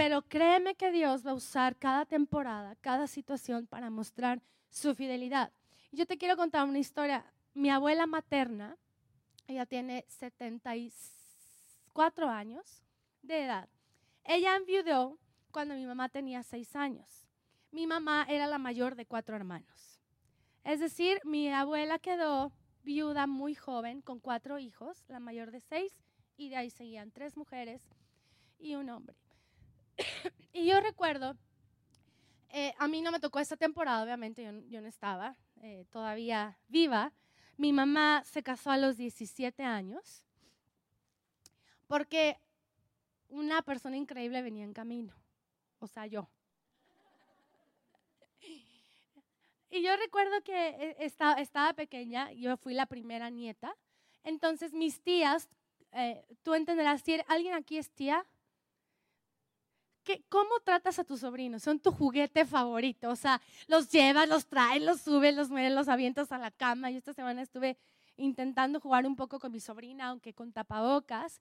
pero 0.02 0.22
créeme 0.22 0.74
que 0.74 0.90
Dios 0.90 1.24
va 1.24 1.30
a 1.30 1.34
usar 1.34 1.76
cada 1.76 2.04
temporada, 2.04 2.74
cada 2.80 3.06
situación 3.06 3.68
para 3.68 3.88
mostrar 3.88 4.42
su 4.68 4.96
fidelidad. 4.96 5.52
Yo 5.92 6.06
te 6.06 6.18
quiero 6.18 6.36
contar 6.36 6.68
una 6.68 6.80
historia. 6.80 7.24
Mi 7.54 7.70
abuela 7.70 8.08
materna, 8.08 8.76
ella 9.46 9.64
tiene 9.64 10.04
74 10.08 12.28
años 12.28 12.82
de 13.22 13.44
edad. 13.44 13.68
Ella 14.24 14.56
enviudó 14.56 15.20
cuando 15.52 15.76
mi 15.76 15.86
mamá 15.86 16.08
tenía 16.08 16.42
6 16.42 16.74
años. 16.74 17.28
Mi 17.70 17.86
mamá 17.86 18.26
era 18.28 18.48
la 18.48 18.58
mayor 18.58 18.96
de 18.96 19.06
cuatro 19.06 19.36
hermanos. 19.36 20.00
Es 20.64 20.80
decir, 20.80 21.20
mi 21.22 21.48
abuela 21.52 22.00
quedó 22.00 22.50
viuda 22.82 23.28
muy 23.28 23.54
joven 23.54 24.02
con 24.02 24.18
cuatro 24.18 24.58
hijos, 24.58 25.04
la 25.06 25.20
mayor 25.20 25.52
de 25.52 25.60
seis, 25.60 25.94
y 26.36 26.48
de 26.48 26.56
ahí 26.56 26.70
seguían 26.70 27.12
tres 27.12 27.36
mujeres 27.36 27.80
y 28.58 28.74
un 28.74 28.90
hombre. 28.90 29.21
y 30.52 30.66
yo 30.66 30.81
recuerdo, 30.81 31.37
eh, 32.55 32.74
a 32.78 32.87
mí 32.87 33.00
no 33.00 33.11
me 33.11 33.20
tocó 33.20 33.38
esa 33.40 33.57
temporada, 33.57 34.02
obviamente 34.02 34.42
yo 34.68 34.81
no 34.81 34.88
estaba, 34.88 35.37
eh, 35.62 35.87
todavía 35.90 36.59
viva, 36.68 37.12
mi 37.57 37.72
mamá 37.72 38.22
se 38.24 38.42
casó 38.42 38.70
a 38.70 38.76
los 38.76 38.96
17 38.96 39.62
años 39.62 40.24
porque 41.87 42.38
una 43.28 43.62
persona 43.62 43.96
increíble 43.96 44.42
venía 44.42 44.64
en 44.64 44.74
camino, 44.74 45.14
o 45.78 45.87
sea, 45.87 46.07
yo. 46.07 46.28
Y 49.70 49.83
yo 49.83 49.96
recuerdo 49.96 50.42
que 50.42 50.68
eh, 50.68 50.96
estaba, 50.98 51.72
pequeña, 51.72 52.31
yo 52.33 52.59
fui 52.59 52.74
la 52.74 52.85
primera 52.85 53.31
nieta, 53.31 53.74
entonces 54.24 54.74
mis 54.74 55.00
tías, 55.00 55.48
tú 56.42 56.55
entenderás, 56.55 57.02
si 57.02 57.18
alguien 57.28 57.55
aquí 57.55 57.78
es 57.78 57.90
tía, 57.90 58.26
¿cómo 60.28 60.50
tratas 60.64 60.98
a 60.98 61.04
tus 61.04 61.20
sobrinos? 61.20 61.62
Son 61.62 61.78
tu 61.78 61.90
juguete 61.92 62.44
favorito. 62.44 63.10
O 63.10 63.16
sea, 63.16 63.40
los 63.68 63.90
llevas, 63.90 64.28
los 64.28 64.46
traes, 64.46 64.82
los 64.82 65.00
subes, 65.00 65.34
los 65.34 65.50
mueves, 65.50 65.72
los 65.72 65.88
avientas 65.88 66.32
a 66.32 66.38
la 66.38 66.50
cama. 66.50 66.90
Y 66.90 66.96
esta 66.96 67.12
semana 67.12 67.42
estuve 67.42 67.76
intentando 68.16 68.80
jugar 68.80 69.06
un 69.06 69.16
poco 69.16 69.38
con 69.38 69.52
mi 69.52 69.60
sobrina, 69.60 70.08
aunque 70.08 70.34
con 70.34 70.52
tapabocas. 70.52 71.40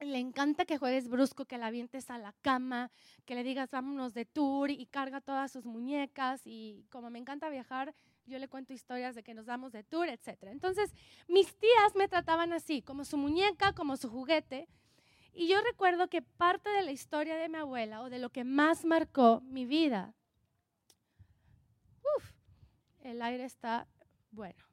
Le 0.00 0.18
encanta 0.18 0.64
que 0.64 0.76
juegues 0.76 1.08
brusco, 1.08 1.44
que 1.44 1.56
la 1.56 1.68
avientes 1.68 2.10
a 2.10 2.18
la 2.18 2.34
cama, 2.42 2.90
que 3.24 3.34
le 3.34 3.44
digas 3.44 3.70
vámonos 3.70 4.12
de 4.12 4.24
tour 4.24 4.70
y 4.70 4.86
carga 4.86 5.20
todas 5.20 5.52
sus 5.52 5.64
muñecas. 5.64 6.42
Y 6.44 6.84
como 6.90 7.10
me 7.10 7.18
encanta 7.18 7.48
viajar, 7.48 7.94
yo 8.26 8.38
le 8.38 8.48
cuento 8.48 8.72
historias 8.72 9.14
de 9.14 9.22
que 9.22 9.34
nos 9.34 9.46
damos 9.46 9.72
de 9.72 9.84
tour, 9.84 10.08
etc. 10.08 10.44
Entonces, 10.44 10.92
mis 11.28 11.54
tías 11.56 11.94
me 11.94 12.08
trataban 12.08 12.52
así, 12.52 12.82
como 12.82 13.04
su 13.04 13.16
muñeca, 13.16 13.72
como 13.72 13.96
su 13.96 14.10
juguete. 14.10 14.68
Y 15.34 15.48
yo 15.48 15.60
recuerdo 15.62 16.08
que 16.08 16.22
parte 16.22 16.70
de 16.70 16.82
la 16.82 16.92
historia 16.92 17.34
de 17.36 17.48
mi 17.48 17.56
abuela 17.56 18.02
o 18.02 18.10
de 18.10 18.20
lo 18.20 18.30
que 18.30 18.44
más 18.44 18.84
marcó 18.84 19.40
mi 19.42 19.66
vida, 19.66 20.14
uf, 22.16 22.30
el 23.02 23.20
aire 23.20 23.44
está 23.44 23.88
bueno. 24.30 24.64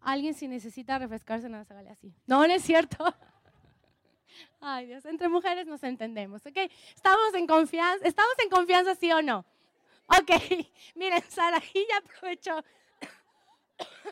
Alguien 0.00 0.34
si 0.34 0.48
necesita 0.48 0.98
refrescarse, 0.98 1.48
no 1.48 1.64
se 1.64 1.74
vale 1.74 1.90
así. 1.90 2.12
No, 2.26 2.46
no 2.46 2.52
es 2.52 2.62
cierto. 2.62 3.04
Ay 4.60 4.86
Dios, 4.86 5.04
entre 5.04 5.28
mujeres 5.28 5.66
nos 5.66 5.82
entendemos, 5.84 6.44
¿ok? 6.44 6.56
Estamos 6.94 7.34
en 7.34 7.46
confianza, 7.46 8.04
¿estamos 8.04 8.34
en 8.42 8.50
confianza 8.50 8.96
sí 8.96 9.12
o 9.12 9.22
no? 9.22 9.44
Ok, 10.08 10.30
miren, 10.96 11.22
Sara, 11.28 11.62
y 11.72 11.86
ya 11.88 11.98
aprovechó, 11.98 12.64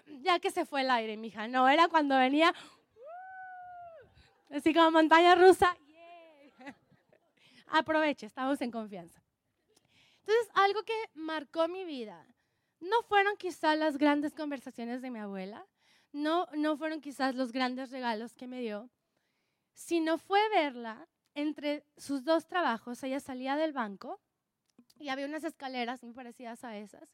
ya 0.22 0.38
que 0.38 0.52
se 0.52 0.64
fue 0.64 0.82
el 0.82 0.90
aire, 0.90 1.16
mija. 1.16 1.48
No, 1.48 1.68
era 1.68 1.88
cuando 1.88 2.16
venía 2.16 2.54
Así 4.50 4.72
como 4.72 4.90
montaña 4.90 5.34
rusa. 5.34 5.76
Aproveche, 7.66 8.26
estamos 8.26 8.60
en 8.60 8.70
confianza. 8.70 9.22
Entonces, 10.20 10.48
algo 10.54 10.82
que 10.84 10.94
marcó 11.14 11.68
mi 11.68 11.84
vida 11.84 12.26
no 12.80 13.02
fueron 13.02 13.36
quizás 13.36 13.78
las 13.78 13.98
grandes 13.98 14.34
conversaciones 14.34 15.02
de 15.02 15.10
mi 15.10 15.18
abuela, 15.18 15.66
no, 16.12 16.46
no 16.54 16.76
fueron 16.76 17.00
quizás 17.00 17.34
los 17.34 17.50
grandes 17.52 17.90
regalos 17.90 18.34
que 18.34 18.46
me 18.46 18.60
dio, 18.60 18.90
sino 19.72 20.18
fue 20.18 20.40
verla 20.50 21.08
entre 21.34 21.84
sus 21.96 22.24
dos 22.24 22.46
trabajos. 22.46 23.02
Ella 23.02 23.20
salía 23.20 23.56
del 23.56 23.72
banco 23.72 24.20
y 24.98 25.08
había 25.08 25.26
unas 25.26 25.44
escaleras 25.44 26.02
muy 26.02 26.12
parecidas 26.12 26.62
a 26.64 26.76
esas. 26.76 27.08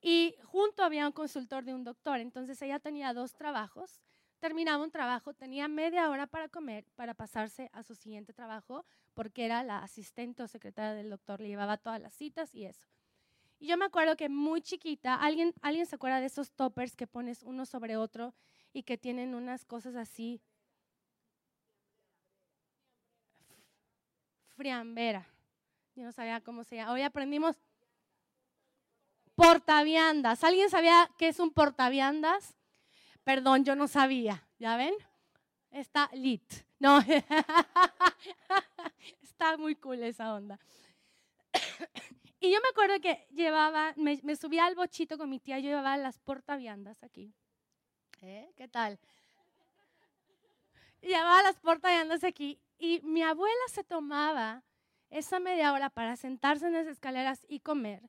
Y 0.00 0.36
junto 0.44 0.82
había 0.82 1.06
un 1.06 1.12
consultor 1.12 1.64
de 1.64 1.74
un 1.74 1.84
doctor. 1.84 2.20
Entonces 2.20 2.60
ella 2.62 2.78
tenía 2.78 3.12
dos 3.12 3.34
trabajos 3.34 4.00
terminaba 4.40 4.82
un 4.82 4.90
trabajo, 4.90 5.34
tenía 5.34 5.68
media 5.68 6.10
hora 6.10 6.26
para 6.26 6.48
comer, 6.48 6.84
para 6.96 7.14
pasarse 7.14 7.70
a 7.72 7.82
su 7.82 7.94
siguiente 7.94 8.32
trabajo, 8.32 8.84
porque 9.14 9.44
era 9.44 9.62
la 9.62 9.78
asistente 9.78 10.42
o 10.42 10.48
secretaria 10.48 10.94
del 10.94 11.10
doctor, 11.10 11.40
le 11.40 11.48
llevaba 11.48 11.76
todas 11.76 12.00
las 12.00 12.14
citas 12.14 12.54
y 12.54 12.64
eso. 12.64 12.88
Y 13.60 13.66
yo 13.66 13.76
me 13.76 13.84
acuerdo 13.84 14.16
que 14.16 14.28
muy 14.28 14.62
chiquita, 14.62 15.14
¿alguien, 15.14 15.52
¿alguien 15.60 15.86
se 15.86 15.94
acuerda 15.94 16.18
de 16.18 16.26
esos 16.26 16.52
toppers 16.52 16.96
que 16.96 17.06
pones 17.06 17.42
uno 17.42 17.66
sobre 17.66 17.96
otro 17.96 18.34
y 18.72 18.82
que 18.82 18.96
tienen 18.96 19.34
unas 19.34 19.66
cosas 19.66 19.94
así? 19.96 20.40
Friambera. 24.56 25.28
Yo 25.94 26.04
no 26.04 26.12
sabía 26.12 26.40
cómo 26.40 26.64
se 26.64 26.76
llama. 26.76 26.92
Hoy 26.92 27.02
aprendimos 27.02 27.60
portaviandas. 29.34 30.42
¿Alguien 30.44 30.70
sabía 30.70 31.10
qué 31.18 31.28
es 31.28 31.40
un 31.40 31.50
portaviandas? 31.50 32.56
Perdón, 33.24 33.64
yo 33.64 33.76
no 33.76 33.88
sabía. 33.88 34.46
¿Ya 34.58 34.76
ven? 34.76 34.94
Está 35.70 36.10
lit. 36.12 36.42
No, 36.78 37.00
está 39.22 39.56
muy 39.56 39.76
cool 39.76 40.02
esa 40.02 40.34
onda. 40.34 40.58
Y 42.42 42.50
yo 42.50 42.58
me 42.62 42.68
acuerdo 42.68 42.98
que 43.02 43.26
llevaba, 43.32 43.92
me, 43.96 44.16
subía 44.34 44.64
al 44.64 44.74
bochito 44.74 45.18
con 45.18 45.28
mi 45.28 45.40
tía, 45.40 45.58
yo 45.58 45.68
llevaba 45.68 45.98
las 45.98 46.18
portaviandas 46.18 47.02
aquí. 47.02 47.34
¿Eh? 48.22 48.50
¿Qué 48.56 48.66
tal? 48.66 48.98
Llevaba 51.02 51.42
las 51.42 51.60
portaviandas 51.60 52.24
aquí 52.24 52.58
y 52.78 53.02
mi 53.02 53.22
abuela 53.22 53.60
se 53.68 53.84
tomaba 53.84 54.64
esa 55.10 55.38
media 55.38 55.74
hora 55.74 55.90
para 55.90 56.16
sentarse 56.16 56.66
en 56.66 56.72
las 56.72 56.86
escaleras 56.86 57.44
y 57.46 57.60
comer 57.60 58.08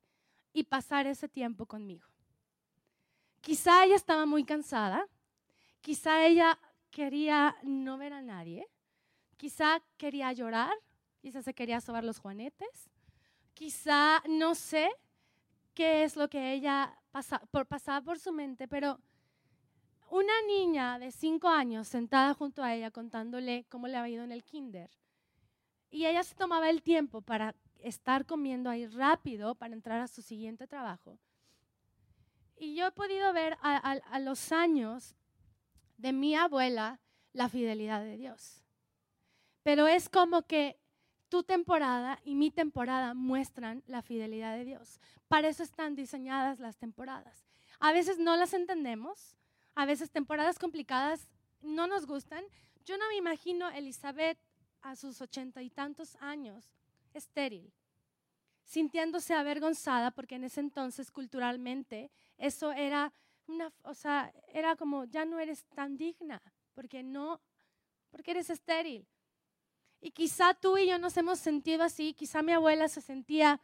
y 0.53 0.63
pasar 0.63 1.07
ese 1.07 1.27
tiempo 1.27 1.65
conmigo. 1.65 2.07
Quizá 3.41 3.83
ella 3.85 3.95
estaba 3.95 4.25
muy 4.25 4.43
cansada, 4.43 5.07
quizá 5.81 6.25
ella 6.25 6.59
quería 6.91 7.55
no 7.63 7.97
ver 7.97 8.13
a 8.13 8.21
nadie, 8.21 8.67
quizá 9.37 9.81
quería 9.97 10.31
llorar, 10.31 10.71
quizá 11.19 11.41
se 11.41 11.55
quería 11.55 11.81
sobar 11.81 12.03
los 12.03 12.19
juanetes, 12.19 12.89
quizá 13.55 14.21
no 14.29 14.53
sé 14.53 14.91
qué 15.73 16.03
es 16.03 16.15
lo 16.15 16.29
que 16.29 16.53
ella 16.53 16.95
pasaba 17.11 18.01
por 18.01 18.19
su 18.19 18.31
mente, 18.31 18.67
pero 18.67 18.99
una 20.11 20.33
niña 20.45 20.99
de 20.99 21.11
cinco 21.11 21.47
años 21.47 21.87
sentada 21.87 22.33
junto 22.35 22.61
a 22.63 22.75
ella 22.75 22.91
contándole 22.91 23.65
cómo 23.69 23.87
le 23.87 23.97
había 23.97 24.15
ido 24.15 24.23
en 24.23 24.33
el 24.33 24.43
kinder. 24.43 24.91
Y 25.89 26.05
ella 26.05 26.23
se 26.23 26.35
tomaba 26.35 26.69
el 26.69 26.83
tiempo 26.83 27.21
para 27.21 27.55
estar 27.79 28.25
comiendo 28.25 28.69
ahí 28.69 28.85
rápido 28.85 29.55
para 29.55 29.73
entrar 29.73 29.99
a 29.99 30.07
su 30.07 30.21
siguiente 30.21 30.67
trabajo. 30.67 31.17
Y 32.61 32.75
yo 32.75 32.85
he 32.85 32.91
podido 32.91 33.33
ver 33.33 33.57
a, 33.63 34.19
los 34.19 34.51
años 34.51 35.15
de 35.97 36.13
mi 36.13 36.35
abuela 36.35 36.99
la 37.33 37.49
fidelidad 37.49 38.03
de 38.03 38.17
Dios. 38.17 38.63
Pero 39.63 39.87
es 39.87 40.09
como 40.09 40.43
que 40.43 40.79
tu 41.27 41.41
temporada 41.41 42.19
y 42.23 42.35
mi 42.35 42.51
temporada 42.51 43.15
muestran 43.15 43.81
la 43.87 44.03
fidelidad 44.03 44.55
de 44.55 44.65
Dios. 44.65 44.99
Para 45.27 45.47
eso 45.47 45.63
están 45.63 45.95
diseñadas 45.95 46.59
las 46.59 46.77
temporadas. 46.77 47.47
A 47.79 47.93
veces 47.93 48.19
no 48.19 48.37
las 48.37 48.53
entendemos, 48.53 49.35
a 49.73 49.87
veces 49.87 50.11
temporadas 50.11 50.59
complicadas 50.59 51.29
no 51.63 51.87
nos 51.87 52.05
gustan. 52.05 52.43
Yo 52.85 52.95
no 52.95 53.07
me 53.07 53.15
imagino 53.15 53.71
Elizabeth 53.71 54.37
a 54.83 54.95
sus 54.95 55.19
ochenta 55.19 55.63
y 55.63 55.71
tantos 55.71 56.15
años, 56.17 56.75
estéril, 57.15 57.73
sintiéndose 58.65 59.33
avergonzada 59.33 60.11
porque 60.11 60.35
en 60.35 60.45
ese 60.45 60.59
entonces 60.59 61.11
culturalmente 61.11 62.11
eso 62.37 62.71
era 62.71 63.13
una, 63.47 63.71
o 63.83 63.93
sea, 63.93 64.31
era 64.53 64.75
como 64.75 65.05
ya 65.05 65.25
no 65.25 65.39
eres 65.39 65.65
tan 65.75 65.97
digna 65.97 66.41
porque 66.73 67.03
no, 67.03 67.41
porque 68.09 68.31
eres 68.31 68.49
estéril. 68.49 69.07
Y 69.99 70.11
quizá 70.11 70.53
tú 70.53 70.77
y 70.77 70.87
yo 70.87 70.97
nos 70.97 71.15
hemos 71.17 71.39
sentido 71.39 71.83
así, 71.83 72.13
quizá 72.13 72.41
mi 72.41 72.53
abuela 72.53 72.87
se 72.87 73.01
sentía 73.01 73.61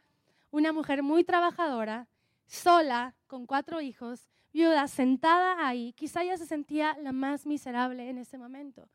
una 0.50 0.72
mujer 0.72 1.02
muy 1.02 1.24
trabajadora, 1.24 2.06
sola, 2.46 3.14
con 3.26 3.46
cuatro 3.46 3.80
hijos, 3.80 4.28
viuda, 4.52 4.86
sentada 4.88 5.66
ahí, 5.66 5.92
quizá 5.94 6.22
ella 6.22 6.36
se 6.36 6.46
sentía 6.46 6.96
la 7.02 7.12
más 7.12 7.44
miserable 7.44 8.08
en 8.08 8.18
ese 8.18 8.38
momento. 8.38 8.88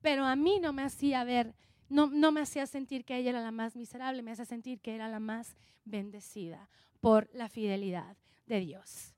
Pero 0.00 0.24
a 0.24 0.36
mí 0.36 0.60
no 0.60 0.72
me 0.72 0.82
hacía 0.82 1.24
ver, 1.24 1.54
no, 1.88 2.32
me 2.32 2.40
hacía 2.40 2.66
sentir 2.66 3.04
que 3.04 3.16
ella 3.16 3.30
era 3.30 3.40
la 3.40 3.50
más 3.50 3.76
miserable, 3.76 4.22
me 4.22 4.32
hacía 4.32 4.44
sentir 4.44 4.80
que 4.80 4.94
era 4.94 5.08
la 5.08 5.20
más 5.20 5.54
bendecida 5.84 6.68
por 7.00 7.28
la 7.34 7.48
fidelidad 7.48 8.16
de 8.46 8.60
Dios. 8.60 9.14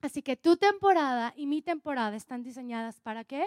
Así 0.00 0.22
que 0.22 0.36
tu 0.36 0.56
temporada 0.56 1.32
y 1.36 1.46
mi 1.46 1.62
temporada 1.62 2.16
están 2.16 2.42
diseñadas 2.42 3.00
para 3.00 3.24
qué? 3.24 3.46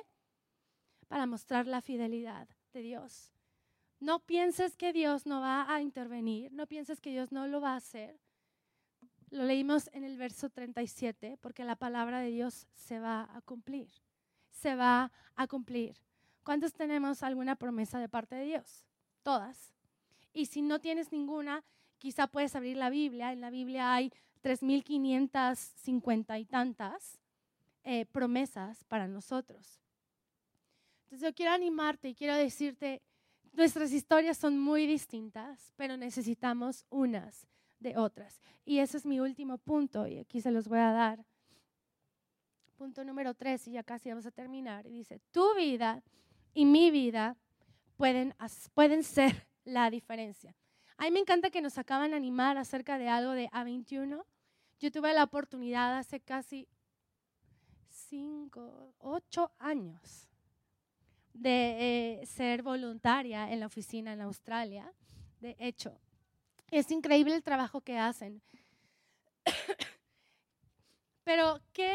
Para 1.08 1.26
mostrar 1.26 1.68
la 1.68 1.82
fidelidad 1.82 2.48
de 2.74 2.82
Dios. 2.82 3.32
No 4.00 4.20
pienses 4.20 4.78
que 4.78 4.94
Dios 4.94 5.26
no 5.26 5.42
va 5.42 5.74
a 5.74 5.82
intervenir, 5.82 6.52
no 6.54 6.68
pienses 6.68 7.02
que 7.02 7.12
Dios 7.12 7.32
no 7.32 7.48
lo 7.48 7.62
va 7.62 7.74
a 7.74 7.78
hacer. 7.78 8.20
Lo 9.32 9.44
leímos 9.44 9.90
en 9.94 10.04
el 10.04 10.18
verso 10.18 10.50
37, 10.50 11.38
porque 11.42 11.66
la 11.66 11.76
palabra 11.76 12.20
de 12.20 12.30
Dios 12.30 12.68
se 12.74 13.00
va 13.00 13.30
a 13.36 13.42
cumplir, 13.42 13.90
se 14.52 14.76
va 14.76 15.12
a 15.36 15.48
cumplir. 15.48 15.98
¿Cuántos 16.46 16.72
tenemos 16.74 17.24
alguna 17.24 17.58
promesa 17.58 18.00
de 18.00 18.08
parte 18.08 18.36
de 18.36 18.46
Dios? 18.46 18.86
Todas. 19.22 19.74
Y 20.32 20.46
si 20.46 20.62
no 20.62 20.80
tienes 20.80 21.12
ninguna, 21.12 21.66
quizá 21.98 22.28
puedes 22.28 22.56
abrir 22.56 22.78
la 22.78 22.90
Biblia. 22.90 23.34
En 23.34 23.42
la 23.42 23.50
Biblia 23.50 23.94
hay 23.94 24.14
3.550 24.42 26.40
y 26.40 26.46
tantas 26.46 27.20
eh, 27.84 28.06
promesas 28.06 28.86
para 28.86 29.10
nosotros. 29.10 29.82
Entonces 31.04 31.28
yo 31.28 31.36
quiero 31.36 31.52
animarte 31.52 32.08
y 32.08 32.16
quiero 32.16 32.36
decirte, 32.36 33.02
Nuestras 33.56 33.94
historias 33.94 34.38
son 34.38 34.60
muy 34.60 34.86
distintas, 34.86 35.72
pero 35.78 35.96
necesitamos 35.96 36.86
unas 36.90 37.48
de 37.80 37.98
otras. 37.98 38.42
Y 38.66 38.80
ese 38.80 38.98
es 38.98 39.06
mi 39.06 39.22
último 39.22 39.58
punto, 39.58 40.08
y 40.08 40.18
aquí 40.18 40.42
se 40.42 40.52
los 40.52 40.68
voy 40.68 40.80
a 40.80 40.92
dar. 40.92 41.26
Punto 42.76 43.06
número 43.06 43.34
tres, 43.34 43.66
y 43.70 43.72
ya 43.72 43.84
casi 43.84 44.10
vamos 44.10 44.26
a 44.26 44.32
terminar. 44.32 44.86
Y 44.86 44.92
dice, 44.92 45.22
tu 45.32 45.56
vida 45.56 46.04
y 46.56 46.66
mi 46.66 46.90
vida 46.90 47.38
pueden, 47.98 48.34
pueden 48.74 49.04
ser 49.04 49.48
la 49.64 49.92
diferencia. 49.92 50.56
A 50.98 51.04
mí 51.04 51.12
me 51.12 51.20
encanta 51.20 51.52
que 51.52 51.62
nos 51.62 51.78
acaban 51.78 52.12
de 52.12 52.18
animar 52.18 52.58
acerca 52.58 52.98
de 52.98 53.10
algo 53.10 53.34
de 53.34 53.50
A21. 53.50 54.24
Yo 54.80 54.92
tuve 54.92 55.14
la 55.14 55.26
oportunidad 55.26 55.98
hace 55.98 56.22
casi 56.22 56.68
cinco, 57.90 58.96
ocho 58.98 59.52
años 59.60 60.30
de 61.34 62.22
eh, 62.22 62.26
ser 62.26 62.64
voluntaria 62.64 63.52
en 63.52 63.60
la 63.60 63.66
oficina 63.66 64.14
en 64.14 64.22
Australia. 64.22 64.92
De 65.42 65.58
hecho, 65.60 66.00
es 66.72 66.90
increíble 66.92 67.36
el 67.36 67.44
trabajo 67.44 67.82
que 67.82 67.98
hacen. 67.98 68.42
Pero 71.26 71.60
qué, 71.74 71.94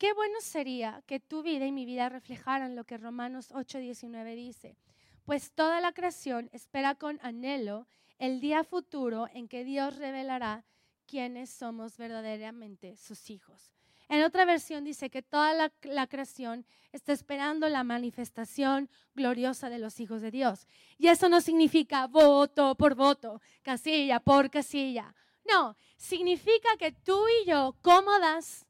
qué 0.00 0.14
bueno 0.14 0.40
sería 0.40 1.02
que 1.06 1.20
tu 1.20 1.42
vida 1.42 1.66
y 1.66 1.72
mi 1.72 1.84
vida 1.84 2.08
reflejaran 2.08 2.74
lo 2.74 2.84
que 2.84 2.96
Romanos 2.96 3.52
8:19 3.52 4.34
dice. 4.34 4.78
Pues 5.26 5.52
toda 5.52 5.82
la 5.82 5.92
creación 5.92 6.48
espera 6.52 6.94
con 6.94 7.20
anhelo 7.22 7.86
el 8.18 8.40
día 8.40 8.64
futuro 8.64 9.28
en 9.34 9.46
que 9.46 9.62
Dios 9.62 9.96
revelará 9.96 10.64
quiénes 11.06 11.50
somos 11.50 11.98
verdaderamente 11.98 12.96
sus 12.96 13.28
hijos. 13.28 13.74
En 14.08 14.24
otra 14.24 14.46
versión 14.46 14.84
dice 14.84 15.10
que 15.10 15.22
toda 15.22 15.52
la, 15.52 16.06
creación 16.06 16.64
está 16.92 17.12
esperando 17.12 17.68
la 17.68 17.84
manifestación 17.84 18.88
gloriosa 19.14 19.68
de 19.68 19.78
los 19.78 20.00
hijos 20.00 20.22
de 20.22 20.30
Dios. 20.30 20.66
Y 20.96 21.08
eso 21.08 21.28
no 21.28 21.42
significa 21.42 22.06
voto 22.06 22.74
por 22.74 22.94
voto, 22.94 23.42
casilla 23.62 24.18
por 24.18 24.50
casilla. 24.50 25.14
No, 25.48 25.76
significa 25.96 26.70
que 26.78 26.90
tú 26.90 27.22
y 27.42 27.50
yo, 27.50 27.76
cómodas 27.82 28.66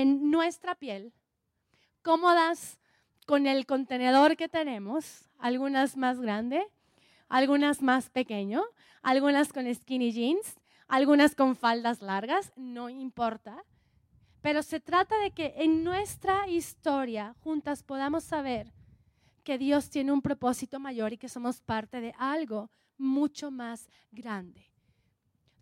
en 0.00 0.30
nuestra 0.30 0.74
piel, 0.74 1.12
cómodas 2.02 2.78
con 3.26 3.46
el 3.46 3.66
contenedor 3.66 4.36
que 4.36 4.48
tenemos, 4.48 5.28
algunas 5.38 5.96
más 5.96 6.20
grande, 6.20 6.66
algunas 7.28 7.82
más 7.82 8.10
pequeño, 8.10 8.62
algunas 9.02 9.52
con 9.52 9.72
skinny 9.74 10.12
jeans, 10.12 10.56
algunas 10.88 11.34
con 11.34 11.56
faldas 11.56 12.02
largas, 12.02 12.52
no 12.56 12.88
importa 12.88 13.64
pero 14.46 14.62
se 14.62 14.78
trata 14.78 15.18
de 15.18 15.32
que 15.32 15.54
en 15.56 15.82
nuestra 15.82 16.48
historia 16.48 17.34
juntas 17.42 17.82
podamos 17.82 18.22
saber 18.22 18.72
que 19.42 19.58
Dios 19.58 19.90
tiene 19.90 20.12
un 20.12 20.22
propósito 20.22 20.78
mayor 20.78 21.12
y 21.12 21.18
que 21.18 21.28
somos 21.28 21.60
parte 21.60 22.00
de 22.00 22.14
algo 22.16 22.70
mucho 22.96 23.50
más 23.50 23.90
grande. 24.12 24.70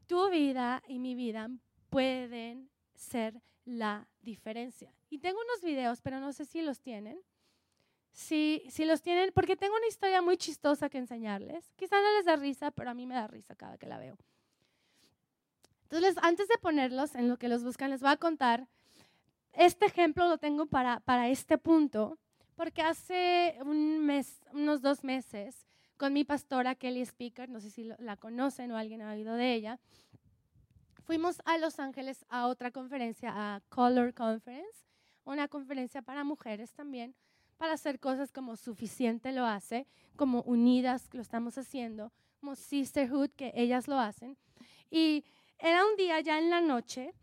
Tu 0.07 0.29
vida 0.29 0.83
y 0.87 0.99
mi 0.99 1.15
vida 1.15 1.49
pueden 1.89 2.69
ser 2.95 3.41
la 3.65 4.07
diferencia. 4.23 4.93
Y 5.11 5.19
tengo 5.19 5.39
unos 5.41 5.63
videos, 5.63 6.01
pero 6.01 6.21
no 6.21 6.33
sé 6.33 6.45
si 6.45 6.63
los 6.63 6.81
tienen. 6.81 7.21
Si, 8.13 8.63
si 8.69 8.85
los 8.85 9.03
tienen, 9.03 9.33
porque 9.35 9.57
tengo 9.57 9.75
una 9.77 9.89
historia 9.89 10.23
muy 10.23 10.37
chistosa 10.37 10.89
que 10.89 10.99
enseñarles. 10.99 11.73
Quizá 11.77 11.97
no 12.01 12.13
les 12.17 12.25
da 12.25 12.37
risa, 12.37 12.71
pero 12.71 12.91
a 12.91 12.95
mí 12.95 13.07
me 13.07 13.15
da 13.15 13.27
risa 13.27 13.57
cada 13.57 13.77
que 13.77 13.87
la 13.87 13.99
veo. 13.99 14.17
Entonces, 15.85 16.17
antes 16.23 16.49
de 16.49 16.59
ponerlos 16.59 17.15
en 17.15 17.29
lo 17.29 17.39
que 17.39 17.49
los 17.49 17.65
buscan, 17.65 17.91
les 17.91 18.01
voy 18.01 18.11
a 18.11 18.17
contar. 18.17 18.69
Este 19.53 19.87
ejemplo 19.87 20.29
lo 20.29 20.39
tengo 20.39 20.67
para, 20.67 21.01
para 21.01 21.29
este 21.29 21.59
punto, 21.59 22.19
porque 22.57 22.83
hace 22.83 23.57
un 23.65 24.05
mes, 24.05 24.41
unos 24.53 24.81
dos 24.81 25.05
meses, 25.05 25.67
con 25.97 26.13
mi 26.13 26.25
pastora 26.25 26.75
Kelly 26.75 27.03
Speaker, 27.03 27.49
no 27.49 27.61
sé 27.61 27.71
si 27.71 27.85
la 27.85 28.17
conocen 28.17 28.73
o 28.73 28.77
alguien 28.77 29.03
ha 29.03 29.13
oído 29.13 29.35
de 29.35 29.55
ella, 29.55 29.79
fuimos 31.05 31.41
a 31.45 31.59
Los 31.59 31.79
Ángeles 31.79 32.25
a 32.29 32.47
otra 32.47 32.71
conferencia, 32.71 33.31
a 33.35 33.61
Color 33.69 34.15
Conference, 34.15 34.85
una 35.25 35.49
conferencia 35.49 36.03
para 36.03 36.25
mujeres 36.25 36.73
también, 36.73 37.15
para 37.57 37.75
hacer 37.75 38.01
cosas 38.01 38.33
como 38.33 38.57
Suficiente 38.57 39.33
lo 39.33 39.47
hace, 39.47 39.87
como 40.17 40.43
Unidas 40.43 41.09
lo 41.13 41.23
estamos 41.23 41.57
haciendo, 41.59 42.13
como 42.41 42.57
Sisterhood, 42.57 43.31
que 43.31 43.53
ellas 43.55 43.89
lo 43.89 43.99
hacen. 43.99 44.37
Y 44.91 45.25
era 45.59 45.85
un 45.87 45.97
día 45.97 46.21
ya 46.21 46.39
en 46.39 46.51
la 46.51 46.61
noche, 46.61 47.15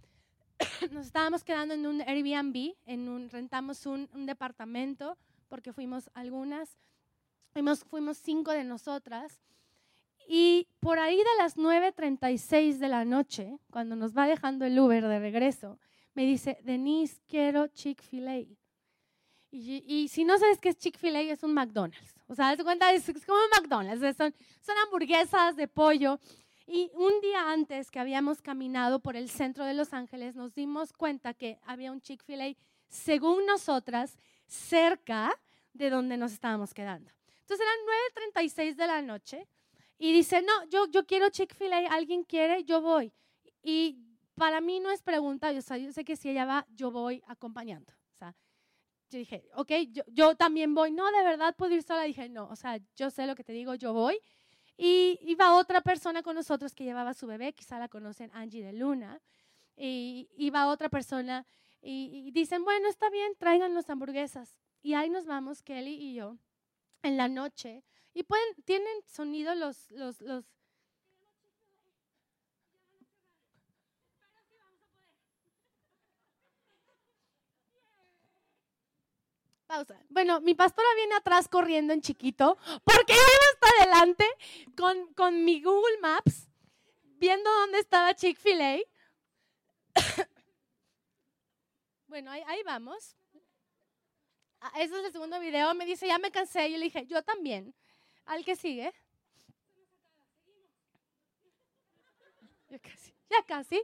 nos 0.92 1.08
estábamos 1.08 1.44
quedando 1.44 1.74
en 1.74 1.86
un 1.86 2.02
Airbnb, 2.02 2.76
en 2.86 3.10
un, 3.10 3.30
rentamos 3.30 3.86
un, 3.86 4.08
departamento 4.26 5.18
porque 5.50 5.74
fuimos 5.74 6.10
algunas, 6.14 6.78
fuimos, 7.52 7.84
fuimos 7.84 8.18
cinco 8.18 8.52
de 8.52 8.64
nosotras. 8.64 9.40
Y 10.34 10.70
por 10.80 10.98
ahí 10.98 11.18
de 11.18 11.38
las 11.40 11.58
9.36 11.58 12.78
de 12.78 12.88
la 12.88 13.04
noche, 13.04 13.60
cuando 13.70 13.98
nos 13.98 14.18
va 14.18 14.28
dejando 14.28 14.64
el 14.64 14.80
Uber 14.80 15.06
de 15.06 15.20
regreso, 15.20 15.78
me 16.14 16.26
dice, 16.26 16.58
Denise, 16.64 17.20
quiero 17.28 17.68
Chick-fil-A. 17.68 18.46
Y, 19.52 20.08
si 20.08 20.24
no 20.24 20.40
sabes 20.40 20.62
qué 20.62 20.70
es 20.70 20.78
Chick-fil-A, 20.78 21.20
es 21.20 21.44
un 21.44 21.54
McDonald's. 21.54 22.16
O 22.28 22.36
sea, 22.36 22.56
cuenta, 22.64 22.94
es, 22.94 23.04
como 23.26 23.40
un 23.40 23.50
McDonald's. 23.62 24.16
Son, 24.16 24.34
son 24.62 24.78
hamburguesas 24.86 25.58
de 25.58 25.68
pollo. 25.68 26.18
Y 26.66 26.90
un 26.94 27.20
día 27.20 27.52
antes 27.52 27.92
que 27.92 28.00
habíamos 28.00 28.42
caminado 28.42 29.02
por 29.02 29.18
el 29.18 29.30
centro 29.30 29.66
de 29.66 29.74
Los 29.74 29.92
Ángeles, 29.92 30.38
nos 30.38 30.56
dimos 30.56 30.94
cuenta 30.94 31.34
que 31.34 31.60
había 31.64 31.92
un 31.92 32.00
Chick-fil-A, 32.00 32.56
según 32.88 33.46
nosotras, 33.46 34.18
cerca 34.48 35.38
de 35.74 35.90
donde 35.90 36.16
nos 36.16 36.32
estábamos 36.32 36.74
quedando. 36.74 37.12
Entonces 37.42 37.68
eran 37.68 38.34
9.36 38.34 38.76
de 38.76 38.88
la 38.88 39.02
noche 39.02 39.46
Y 40.04 40.14
dice, 40.14 40.42
no, 40.42 40.66
yo, 40.68 40.88
yo 40.88 41.06
quiero 41.06 41.30
Chick-fil-A, 41.30 41.94
¿alguien 41.94 42.24
quiere? 42.24 42.64
Yo 42.64 42.82
voy. 42.82 43.14
Y 43.62 44.00
para 44.34 44.60
mí 44.60 44.80
no 44.80 44.90
es 44.90 45.04
pregunta, 45.04 45.52
yo, 45.52 45.60
yo 45.78 45.92
sé 45.92 46.04
que 46.04 46.16
si 46.16 46.32
ella 46.32 46.44
va, 46.44 46.66
yo 46.72 46.90
voy 46.90 47.22
acompañando. 47.28 47.94
O 47.94 48.18
sea, 48.18 48.36
yo 49.12 49.20
dije, 49.20 49.48
ok, 49.54 49.72
yo, 49.92 50.02
yo 50.08 50.36
también 50.36 50.74
voy. 50.74 50.92
No, 50.92 51.06
de 51.12 51.24
verdad 51.24 51.56
puedo 51.56 51.76
ir 51.76 51.84
sola. 51.84 52.02
Dije, 52.02 52.30
no, 52.30 52.50
o 52.50 52.56
sea, 52.56 52.80
yo 52.96 53.12
sé 53.12 53.28
lo 53.28 53.36
que 53.36 53.44
te 53.44 53.54
digo, 53.54 53.76
yo 53.76 53.94
voy. 53.94 54.18
Y 54.76 55.20
iba 55.22 55.56
otra 55.56 55.82
persona 55.82 56.24
con 56.24 56.34
nosotros 56.34 56.74
que 56.74 56.84
llevaba 56.84 57.12
a 57.12 57.14
su 57.14 57.28
bebé, 57.28 57.54
quizá 57.54 57.78
la 57.78 57.88
conocen, 57.88 58.32
Angie 58.34 58.64
de 58.64 58.74
Luna. 58.74 59.22
Y 59.78 60.32
iba 60.36 60.68
otra 60.68 60.90
persona 60.90 61.46
y, 61.80 62.26
y 62.26 62.32
dicen, 62.32 62.64
bueno, 62.64 62.88
está 62.88 63.08
bien, 63.12 63.34
traigan 63.38 63.76
las 63.76 63.88
hamburguesas. 63.88 64.58
Y 64.82 64.96
ahí 64.96 65.12
nos 65.12 65.28
vamos, 65.28 65.62
Kelly 65.62 65.94
y 65.94 66.16
yo, 66.16 66.40
en 67.04 67.18
la 67.18 67.28
noche. 67.28 67.84
Y 68.14 68.24
pueden, 68.24 68.56
tienen 68.66 69.02
sonido 69.08 69.56
los, 69.56 69.90
los, 69.92 70.22
los, 70.22 70.46
Pausa. 79.68 79.98
Bueno, 80.10 80.42
mi 80.42 80.54
pastora 80.54 80.88
viene 80.98 81.16
atrás 81.16 81.48
corriendo 81.48 81.94
en 81.94 82.02
chiquito 82.02 82.58
porque 82.84 83.14
iba 83.14 83.22
hasta 83.54 83.84
adelante 83.84 84.26
con, 84.76 85.14
con 85.14 85.46
mi 85.46 85.62
Google 85.62 85.98
Maps 86.02 86.50
viendo 87.22 87.50
dónde 87.50 87.80
estaba 87.80 88.14
Chick-fil-A. 88.14 88.80
bueno, 92.08 92.32
ahí, 92.32 92.44
ahí 92.48 92.64
vamos. 92.64 93.16
Ah, 94.60 94.72
ese 94.76 95.00
es 95.00 95.06
el 95.06 95.12
segundo 95.14 95.40
video. 95.40 95.74
Me 95.74 95.86
dice, 95.86 96.06
ya 96.06 96.18
me 96.18 96.32
cansé. 96.32 96.70
Yo 96.70 96.78
le 96.78 96.86
dije, 96.86 97.06
yo 97.06 97.24
también. 97.24 97.74
Al 98.32 98.46
que 98.46 98.56
sigue. 98.56 98.94
Ya 102.70 102.80
casi. 102.80 103.14
Ya 103.30 103.44
casi. 103.46 103.84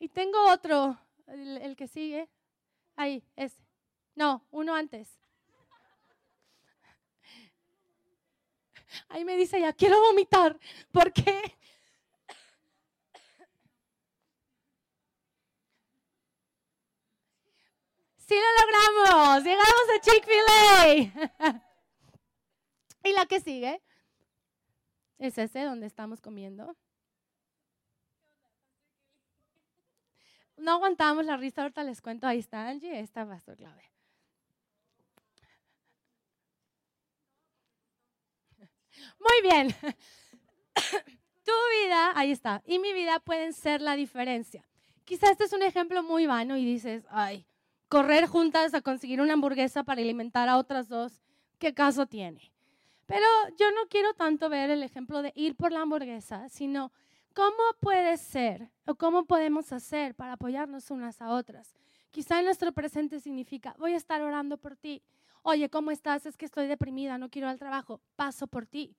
Y 0.00 0.08
tengo 0.08 0.36
otro, 0.52 0.98
el, 1.28 1.74
que 1.76 1.88
sigue. 1.88 2.28
Ahí, 2.94 3.24
ese. 3.36 3.56
No, 4.14 4.46
uno 4.50 4.74
antes. 4.74 5.18
Ahí 9.08 9.24
me 9.24 9.38
dice 9.38 9.58
ya, 9.58 9.72
quiero 9.72 9.98
vomitar. 9.98 10.60
¿Por 10.90 11.10
qué? 11.10 11.56
Sí 18.32 18.38
lo 18.38 18.50
logramos. 18.64 19.44
Llegamos 19.44 19.86
a 19.94 20.00
Chick-fil-A. 20.00 21.62
y 23.04 23.12
la 23.12 23.26
que 23.26 23.40
sigue 23.40 23.82
es 25.18 25.36
ese 25.36 25.64
donde 25.64 25.86
estamos 25.86 26.22
comiendo. 26.22 26.74
No 30.56 30.72
aguantamos 30.72 31.26
la 31.26 31.36
risa, 31.36 31.60
ahorita 31.60 31.84
les 31.84 32.00
cuento, 32.00 32.26
ahí 32.26 32.38
está 32.38 32.68
Angie, 32.68 33.00
esta 33.00 33.26
va 33.26 33.34
a 33.34 33.40
ser 33.40 33.58
clave. 33.58 33.90
Muy 39.18 39.42
bien. 39.42 39.76
Tu 41.44 41.52
vida, 41.82 42.12
ahí 42.14 42.30
está, 42.30 42.62
y 42.64 42.78
mi 42.78 42.94
vida 42.94 43.18
pueden 43.18 43.52
ser 43.52 43.82
la 43.82 43.96
diferencia. 43.96 44.64
Quizás 45.04 45.32
este 45.32 45.44
es 45.44 45.52
un 45.52 45.62
ejemplo 45.62 46.04
muy 46.04 46.26
vano 46.26 46.56
y 46.56 46.64
dices, 46.64 47.04
ay, 47.10 47.44
correr 47.92 48.26
juntas 48.26 48.72
a 48.72 48.80
conseguir 48.80 49.20
una 49.20 49.34
hamburguesa 49.34 49.84
para 49.84 50.00
alimentar 50.00 50.48
a 50.48 50.56
otras 50.56 50.88
dos, 50.88 51.20
¿qué 51.58 51.74
caso 51.74 52.06
tiene? 52.06 52.50
Pero 53.04 53.26
yo 53.58 53.70
no 53.70 53.86
quiero 53.90 54.14
tanto 54.14 54.48
ver 54.48 54.70
el 54.70 54.82
ejemplo 54.82 55.20
de 55.20 55.30
ir 55.36 55.56
por 55.56 55.72
la 55.72 55.82
hamburguesa, 55.82 56.48
sino 56.48 56.90
cómo 57.34 57.52
puede 57.80 58.16
ser 58.16 58.70
o 58.86 58.94
cómo 58.94 59.26
podemos 59.26 59.74
hacer 59.74 60.14
para 60.14 60.32
apoyarnos 60.32 60.90
unas 60.90 61.20
a 61.20 61.32
otras. 61.32 61.74
Quizá 62.10 62.38
en 62.38 62.46
nuestro 62.46 62.72
presente 62.72 63.20
significa, 63.20 63.74
voy 63.78 63.92
a 63.92 63.98
estar 63.98 64.22
orando 64.22 64.56
por 64.56 64.74
ti. 64.74 65.02
Oye, 65.42 65.68
¿cómo 65.68 65.90
estás? 65.90 66.24
Es 66.24 66.38
que 66.38 66.46
estoy 66.46 66.68
deprimida, 66.68 67.18
no 67.18 67.28
quiero 67.28 67.48
ir 67.48 67.52
al 67.52 67.58
trabajo. 67.58 68.00
Paso 68.16 68.46
por 68.46 68.64
ti. 68.64 68.96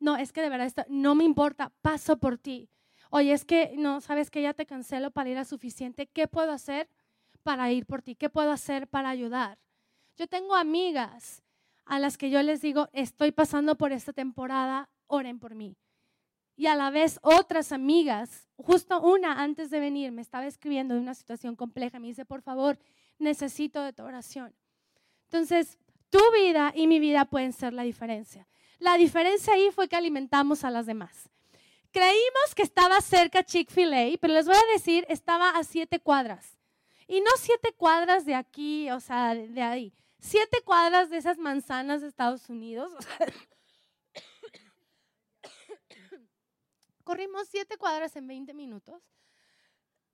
No, 0.00 0.16
es 0.16 0.32
que 0.32 0.40
de 0.40 0.48
verdad 0.48 0.66
esto, 0.66 0.82
no 0.88 1.14
me 1.14 1.24
importa, 1.24 1.74
paso 1.82 2.16
por 2.16 2.38
ti. 2.38 2.70
Oye, 3.10 3.34
es 3.34 3.44
que 3.44 3.74
no, 3.76 4.00
sabes 4.00 4.30
que 4.30 4.40
ya 4.40 4.54
te 4.54 4.64
cancelo 4.64 5.10
para 5.10 5.28
ir 5.28 5.36
a 5.36 5.44
suficiente. 5.44 6.06
¿Qué 6.06 6.26
puedo 6.26 6.52
hacer 6.52 6.88
para 7.48 7.72
ir 7.72 7.86
por 7.86 8.02
ti? 8.02 8.14
¿Qué 8.14 8.28
puedo 8.28 8.52
hacer 8.52 8.88
para 8.88 9.08
ayudar? 9.08 9.56
Yo 10.18 10.26
tengo 10.26 10.54
amigas 10.54 11.42
a 11.86 11.98
las 11.98 12.18
que 12.18 12.28
yo 12.28 12.42
les 12.42 12.60
digo, 12.60 12.90
estoy 12.92 13.32
pasando 13.32 13.74
por 13.74 13.90
esta 13.90 14.12
temporada, 14.12 14.90
oren 15.06 15.38
por 15.38 15.54
mí. 15.54 15.74
Y 16.56 16.66
a 16.66 16.74
la 16.74 16.90
vez 16.90 17.18
otras 17.22 17.72
amigas, 17.72 18.46
justo 18.58 19.00
una 19.00 19.42
antes 19.42 19.70
de 19.70 19.80
venir, 19.80 20.12
me 20.12 20.20
estaba 20.20 20.46
escribiendo 20.46 20.92
de 20.92 21.00
una 21.00 21.14
situación 21.14 21.56
compleja, 21.56 21.98
me 21.98 22.08
dice, 22.08 22.26
por 22.26 22.42
favor, 22.42 22.78
necesito 23.18 23.82
de 23.82 23.94
tu 23.94 24.02
oración. 24.02 24.54
Entonces, 25.24 25.78
tu 26.10 26.20
vida 26.34 26.74
y 26.76 26.86
mi 26.86 27.00
vida 27.00 27.24
pueden 27.24 27.54
ser 27.54 27.72
la 27.72 27.82
diferencia. 27.82 28.46
La 28.78 28.98
diferencia 28.98 29.54
ahí 29.54 29.70
fue 29.70 29.88
que 29.88 29.96
alimentamos 29.96 30.64
a 30.64 30.70
las 30.70 30.84
demás. 30.84 31.30
Creímos 31.92 32.54
que 32.54 32.62
estaba 32.62 33.00
cerca 33.00 33.42
Chick-fil-A, 33.42 34.18
pero 34.20 34.34
les 34.34 34.44
voy 34.44 34.54
a 34.54 34.72
decir, 34.74 35.06
estaba 35.08 35.48
a 35.48 35.64
siete 35.64 35.98
cuadras. 35.98 36.57
Y 37.08 37.22
no 37.22 37.30
siete 37.38 37.72
cuadras 37.72 38.26
de 38.26 38.34
aquí, 38.34 38.90
o 38.90 39.00
sea, 39.00 39.34
de 39.34 39.62
ahí. 39.62 39.94
Siete 40.20 40.60
cuadras 40.62 41.08
de 41.08 41.16
esas 41.16 41.38
manzanas 41.38 42.02
de 42.02 42.08
Estados 42.08 42.50
Unidos. 42.50 42.92
Corrimos 47.04 47.48
siete 47.48 47.78
cuadras 47.78 48.14
en 48.16 48.26
20 48.26 48.52
minutos. 48.52 49.02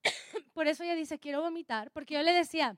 Por 0.55 0.69
eso 0.69 0.85
ella 0.85 0.95
dice, 0.95 1.19
quiero 1.19 1.41
vomitar, 1.41 1.91
porque 1.91 2.15
yo 2.15 2.23
le 2.23 2.33
decía, 2.33 2.77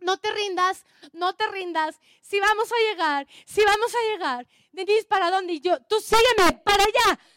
no 0.00 0.16
te 0.16 0.32
rindas, 0.32 0.84
no 1.12 1.36
te 1.36 1.46
rindas. 1.46 2.00
Si 2.20 2.40
vamos 2.40 2.68
a 2.72 2.90
llegar, 2.90 3.28
si 3.46 3.64
vamos 3.64 3.94
a 3.94 4.02
llegar. 4.10 4.48
Denise, 4.72 5.04
¿para 5.04 5.30
dónde? 5.30 5.52
Y 5.52 5.60
yo, 5.60 5.80
tú 5.84 6.00
sígueme, 6.00 6.60
para 6.64 6.82
allá. 6.82 7.20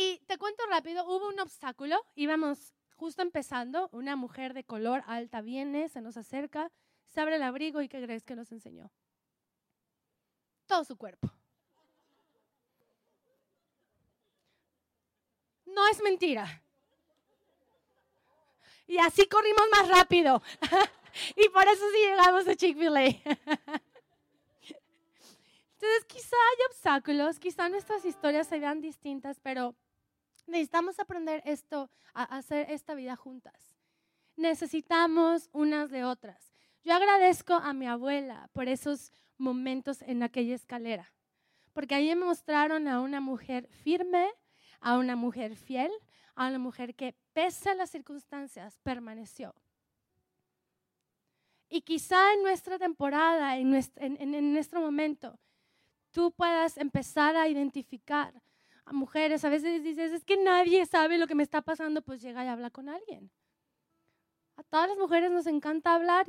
Y 0.00 0.20
te 0.28 0.38
cuento 0.38 0.62
rápido, 0.70 1.04
hubo 1.06 1.28
un 1.28 1.40
obstáculo, 1.40 2.00
íbamos 2.14 2.72
justo 2.98 3.22
empezando, 3.22 3.88
una 3.92 4.16
mujer 4.16 4.52
de 4.54 4.64
color 4.64 5.04
alta 5.06 5.40
viene, 5.40 5.88
se 5.88 6.00
nos 6.00 6.16
acerca, 6.16 6.72
se 7.06 7.20
abre 7.20 7.36
el 7.36 7.42
abrigo 7.44 7.80
y 7.80 7.88
¿qué 7.88 8.02
crees 8.02 8.24
que 8.24 8.34
nos 8.34 8.50
enseñó? 8.50 8.90
Todo 10.66 10.84
su 10.84 10.96
cuerpo. 10.96 11.30
No 15.64 15.86
es 15.88 16.02
mentira. 16.02 16.60
Y 18.88 18.98
así 18.98 19.26
corrimos 19.28 19.62
más 19.70 19.88
rápido. 19.88 20.42
y 21.36 21.48
por 21.50 21.68
eso 21.68 21.84
sí 21.92 21.98
llegamos 22.04 22.48
a 22.48 22.56
Chick-fil-A. 22.56 23.04
Entonces, 25.80 26.04
quizá 26.08 26.34
hay 26.34 26.66
obstáculos, 26.68 27.38
quizá 27.38 27.68
nuestras 27.68 28.04
historias 28.04 28.48
se 28.48 28.58
vean 28.58 28.80
distintas, 28.80 29.38
pero 29.40 29.76
necesitamos 30.48 30.98
aprender 30.98 31.42
esto, 31.44 31.90
a 32.14 32.24
hacer 32.24 32.70
esta 32.70 32.94
vida 32.94 33.16
juntas. 33.16 33.74
Necesitamos 34.36 35.48
unas 35.52 35.90
de 35.90 36.04
otras. 36.04 36.52
Yo 36.84 36.94
agradezco 36.94 37.54
a 37.54 37.72
mi 37.72 37.86
abuela 37.86 38.48
por 38.52 38.68
esos 38.68 39.12
momentos 39.36 40.02
en 40.02 40.22
aquella 40.22 40.54
escalera, 40.54 41.12
porque 41.72 41.94
ahí 41.94 42.08
me 42.14 42.24
mostraron 42.24 42.88
a 42.88 43.00
una 43.00 43.20
mujer 43.20 43.68
firme, 43.68 44.28
a 44.80 44.96
una 44.96 45.16
mujer 45.16 45.56
fiel, 45.56 45.90
a 46.34 46.48
una 46.48 46.58
mujer 46.58 46.94
que 46.94 47.14
pese 47.32 47.70
a 47.70 47.74
las 47.74 47.90
circunstancias 47.90 48.78
permaneció. 48.82 49.54
Y 51.68 51.82
quizá 51.82 52.32
en 52.32 52.42
nuestra 52.42 52.78
temporada, 52.78 53.56
en 53.56 53.70
nuestro, 53.70 54.04
en, 54.04 54.52
nuestro 54.52 54.80
momento, 54.80 55.38
tú 56.10 56.32
puedas 56.32 56.78
empezar 56.78 57.36
a 57.36 57.48
identificar 57.48 58.32
a 58.88 58.92
mujeres. 58.92 59.44
A 59.44 59.48
veces 59.48 59.82
dices, 59.82 60.12
es 60.12 60.24
que 60.24 60.36
nadie 60.36 60.84
sabe 60.86 61.18
lo 61.18 61.26
que 61.26 61.34
me 61.34 61.42
está 61.42 61.62
pasando, 61.62 62.02
pues 62.02 62.20
llega 62.20 62.44
y 62.44 62.48
habla 62.48 62.70
con 62.70 62.88
alguien. 62.88 63.30
A 64.56 64.62
todas 64.62 64.88
las 64.88 64.98
mujeres 64.98 65.30
nos 65.30 65.46
encanta 65.46 65.94
hablar, 65.94 66.26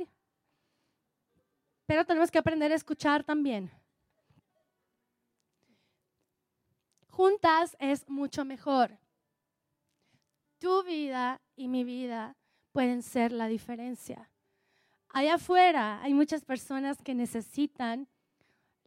pero 1.86 2.04
tenemos 2.04 2.30
que 2.30 2.38
aprender 2.38 2.70
a 2.70 2.76
escuchar 2.76 3.24
también. 3.24 3.70
Juntas 7.08 7.76
es 7.80 8.08
mucho 8.08 8.44
mejor 8.44 8.96
tu 10.58 10.84
vida 10.84 11.40
y 11.56 11.68
mi 11.68 11.84
vida 11.84 12.36
pueden 12.72 13.02
ser 13.02 13.32
la 13.32 13.48
diferencia. 13.48 14.30
Allá 15.08 15.34
afuera 15.34 16.00
hay 16.02 16.14
muchas 16.14 16.44
personas 16.44 17.02
que 17.02 17.14
necesitan 17.14 18.06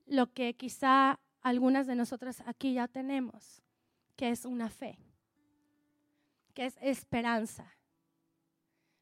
lo 0.05 0.31
que 0.31 0.55
quizá 0.55 1.19
algunas 1.43 1.85
de 1.85 1.95
nosotras 1.95 2.41
aquí 2.45 2.73
ya 2.73 2.87
tenemos, 2.87 3.61
que 4.15 4.29
es 4.29 4.45
una 4.45 4.69
fe, 4.69 4.97
que 6.53 6.65
es 6.65 6.77
esperanza. 6.81 7.75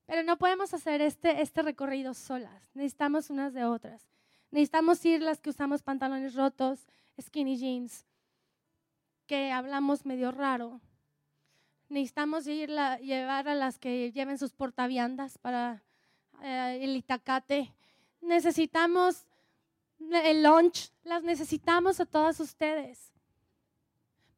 Pero 0.08 0.24
no 0.24 0.38
podemos 0.38 0.74
hacer 0.74 1.02
este, 1.02 1.42
este 1.42 1.62
recorrido 1.62 2.14
solas. 2.14 2.70
Necesitamos 2.74 3.30
unas 3.30 3.54
de 3.54 3.64
otras. 3.64 4.10
Necesitamos 4.50 5.06
ir 5.06 5.22
las 5.22 5.40
que 5.40 5.52
usamos 5.52 5.84
pantalones 5.84 6.36
rotos, 6.36 6.86
skinny 7.22 7.58
jeans, 7.58 8.06
que 9.28 9.52
hablamos 9.52 10.06
medio 10.06 10.32
raro. 10.32 10.82
Necesitamos 11.88 12.48
ir 12.48 12.70
llevar 13.02 13.48
a 13.48 13.56
las 13.56 13.80
que 13.80 14.12
lleven 14.12 14.38
sus 14.38 14.52
portaviandas 14.52 15.38
para 15.38 15.84
eh, 16.42 16.80
el 16.82 16.96
itacate. 16.98 17.72
Necesitamos 18.20 19.26
el 20.10 20.44
lunch, 20.44 20.92
las 21.04 21.24
necesitamos 21.24 22.00
a 22.00 22.06
todas 22.06 22.40
ustedes. 22.40 23.12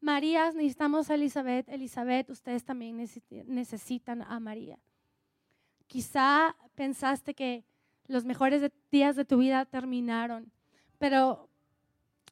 Marías, 0.02 0.54
necesitamos 0.54 1.10
a 1.10 1.16
Elizabeth. 1.16 1.70
Elizabeth, 1.70 2.30
ustedes 2.30 2.66
también 2.66 2.98
necesitan 3.46 4.22
a 4.22 4.40
María. 4.40 4.78
Quizá 5.88 6.56
pensaste 6.76 7.34
que 7.34 7.64
los 8.08 8.26
mejores 8.26 8.70
días 8.92 9.16
de 9.16 9.26
tu 9.26 9.38
vida 9.38 9.66
terminaron, 9.66 10.52
pero 10.98 11.50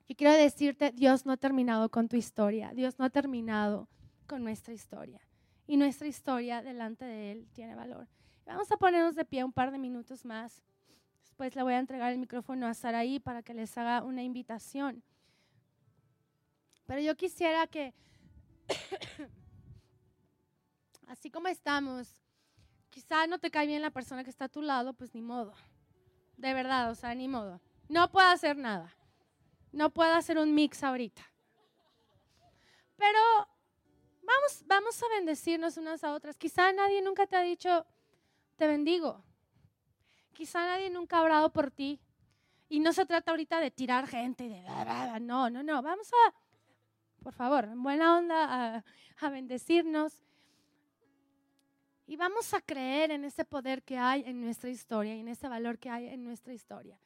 yo 0.08 0.16
quiero 0.18 0.34
decirte, 0.34 0.92
Dios 0.92 1.26
no 1.26 1.32
ha 1.32 1.38
terminado 1.38 1.90
con 1.90 2.10
tu 2.10 2.18
historia, 2.18 2.74
Dios 2.74 3.00
no 3.00 3.06
ha 3.06 3.10
terminado 3.10 3.88
con 4.28 4.44
nuestra 4.44 4.74
historia. 4.74 5.22
Y 5.68 5.78
nuestra 5.78 6.08
historia 6.08 6.62
delante 6.62 7.06
de 7.06 7.32
Él 7.32 7.48
tiene 7.54 7.76
valor. 7.76 8.08
Vamos 8.46 8.70
a 8.72 8.78
ponernos 8.78 9.16
de 9.16 9.24
pie 9.24 9.46
un 9.46 9.54
par 9.54 9.72
de 9.72 9.78
minutos 9.78 10.26
más. 10.26 10.62
Después 11.42 11.56
le 11.56 11.64
voy 11.64 11.74
a 11.74 11.80
entregar 11.80 12.12
el 12.12 12.20
micrófono 12.20 12.68
a 12.68 12.76
Saraí 12.76 13.20
para 13.20 13.42
que 13.42 13.56
les 13.56 13.76
haga 13.76 14.04
una 14.04 14.22
invitación. 14.22 15.02
Pero 16.86 17.02
yo 17.02 17.18
quisiera 17.18 17.66
que, 17.66 17.96
así 21.08 21.32
como 21.32 21.48
estamos, 21.48 22.16
quizá 22.92 23.26
no 23.26 23.40
te 23.40 23.50
cae 23.50 23.66
bien 23.66 23.82
la 23.82 23.90
persona 23.90 24.24
que 24.24 24.30
está 24.30 24.46
a 24.46 24.50
tu 24.50 24.62
lado, 24.62 24.94
pues 24.94 25.16
ni 25.16 25.24
modo. 25.24 25.56
De 26.38 26.54
verdad, 26.54 26.92
o 26.92 26.94
sea, 26.94 27.16
ni 27.16 27.28
modo. 27.28 27.60
No 27.90 28.12
puedo 28.12 28.28
hacer 28.28 28.56
nada. 28.56 28.96
No 29.72 29.90
puedo 29.90 30.14
hacer 30.14 30.38
un 30.38 30.54
mix 30.54 30.84
ahorita. 30.84 31.24
Pero 32.98 33.20
vamos, 34.22 34.64
vamos 34.68 35.02
a 35.02 35.08
bendecirnos 35.08 35.76
unas 35.78 36.04
a 36.04 36.14
otras. 36.14 36.38
Quizá 36.38 36.72
nadie 36.72 37.02
nunca 37.02 37.26
te 37.26 37.36
ha 37.36 37.42
dicho, 37.42 37.88
te 38.58 38.68
bendigo. 38.68 39.24
Quizá 40.34 40.66
nadie 40.66 40.90
nunca 40.90 41.18
ha 41.18 41.22
orado 41.22 41.52
por 41.52 41.72
ti. 41.72 42.00
Y 42.70 42.80
no 42.80 42.94
se 42.94 43.06
trata 43.06 43.32
ahorita 43.32 43.60
de 43.60 43.72
tirar 43.72 44.08
gente 44.08 44.46
y 44.46 44.50
de... 44.50 44.62
No, 45.22 45.50
no, 45.50 45.62
no. 45.62 45.82
Vamos 45.82 46.10
a 46.14 46.34
por 47.22 47.34
favor, 47.34 47.66
en 47.66 47.82
buena 47.84 48.18
onda, 48.18 48.84
a, 49.20 49.30
bendecirnos. 49.30 50.24
Y 52.08 52.16
vamos 52.16 52.54
a 52.54 52.62
creer 52.62 53.12
en 53.12 53.24
ese 53.24 53.46
poder 53.46 53.84
que 53.84 53.98
hay 53.98 54.24
en 54.26 54.42
nuestra 54.42 54.70
historia 54.70 55.16
y 55.16 55.20
en 55.20 55.28
ese 55.28 55.48
valor 55.48 55.78
que 55.78 55.90
hay 55.90 56.08
en 56.08 56.24
nuestra 56.24 56.54
historia. 56.54 57.00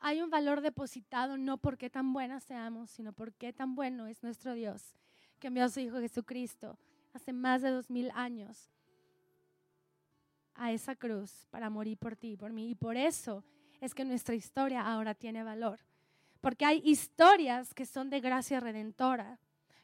Hay 0.00 0.22
un 0.22 0.30
valor 0.30 0.60
depositado 0.60 1.36
no 1.36 1.58
porque 1.58 1.90
tan 1.90 2.12
buenas 2.12 2.44
seamos, 2.44 2.90
sino 2.90 3.12
porque 3.12 3.52
tan 3.52 3.74
bueno 3.74 4.06
es 4.06 4.22
nuestro 4.22 4.54
Dios, 4.54 4.94
que 5.40 5.48
envió 5.48 5.64
a 5.64 5.68
su 5.68 5.80
Hijo 5.80 5.98
Jesucristo 5.98 6.78
hace 7.12 7.32
más 7.32 7.62
de 7.62 7.70
dos 7.70 7.90
mil 7.90 8.12
años 8.14 8.70
a 10.58 10.72
esa 10.72 10.94
cruz 10.94 11.46
para 11.50 11.70
morir 11.70 11.96
por 11.98 12.16
ti 12.16 12.32
y 12.32 12.36
por 12.36 12.52
mí. 12.52 12.70
Y 12.70 12.74
por 12.74 12.96
eso 12.96 13.44
es 13.80 13.94
que 13.94 14.04
nuestra 14.04 14.34
historia 14.34 14.82
ahora 14.82 15.14
tiene 15.14 15.42
valor. 15.42 15.80
Porque 16.40 16.64
hay 16.64 16.82
historias 16.84 17.72
que 17.74 17.86
son 17.86 18.10
de 18.10 18.20
gracia 18.20 18.60
redentora, 18.60 19.38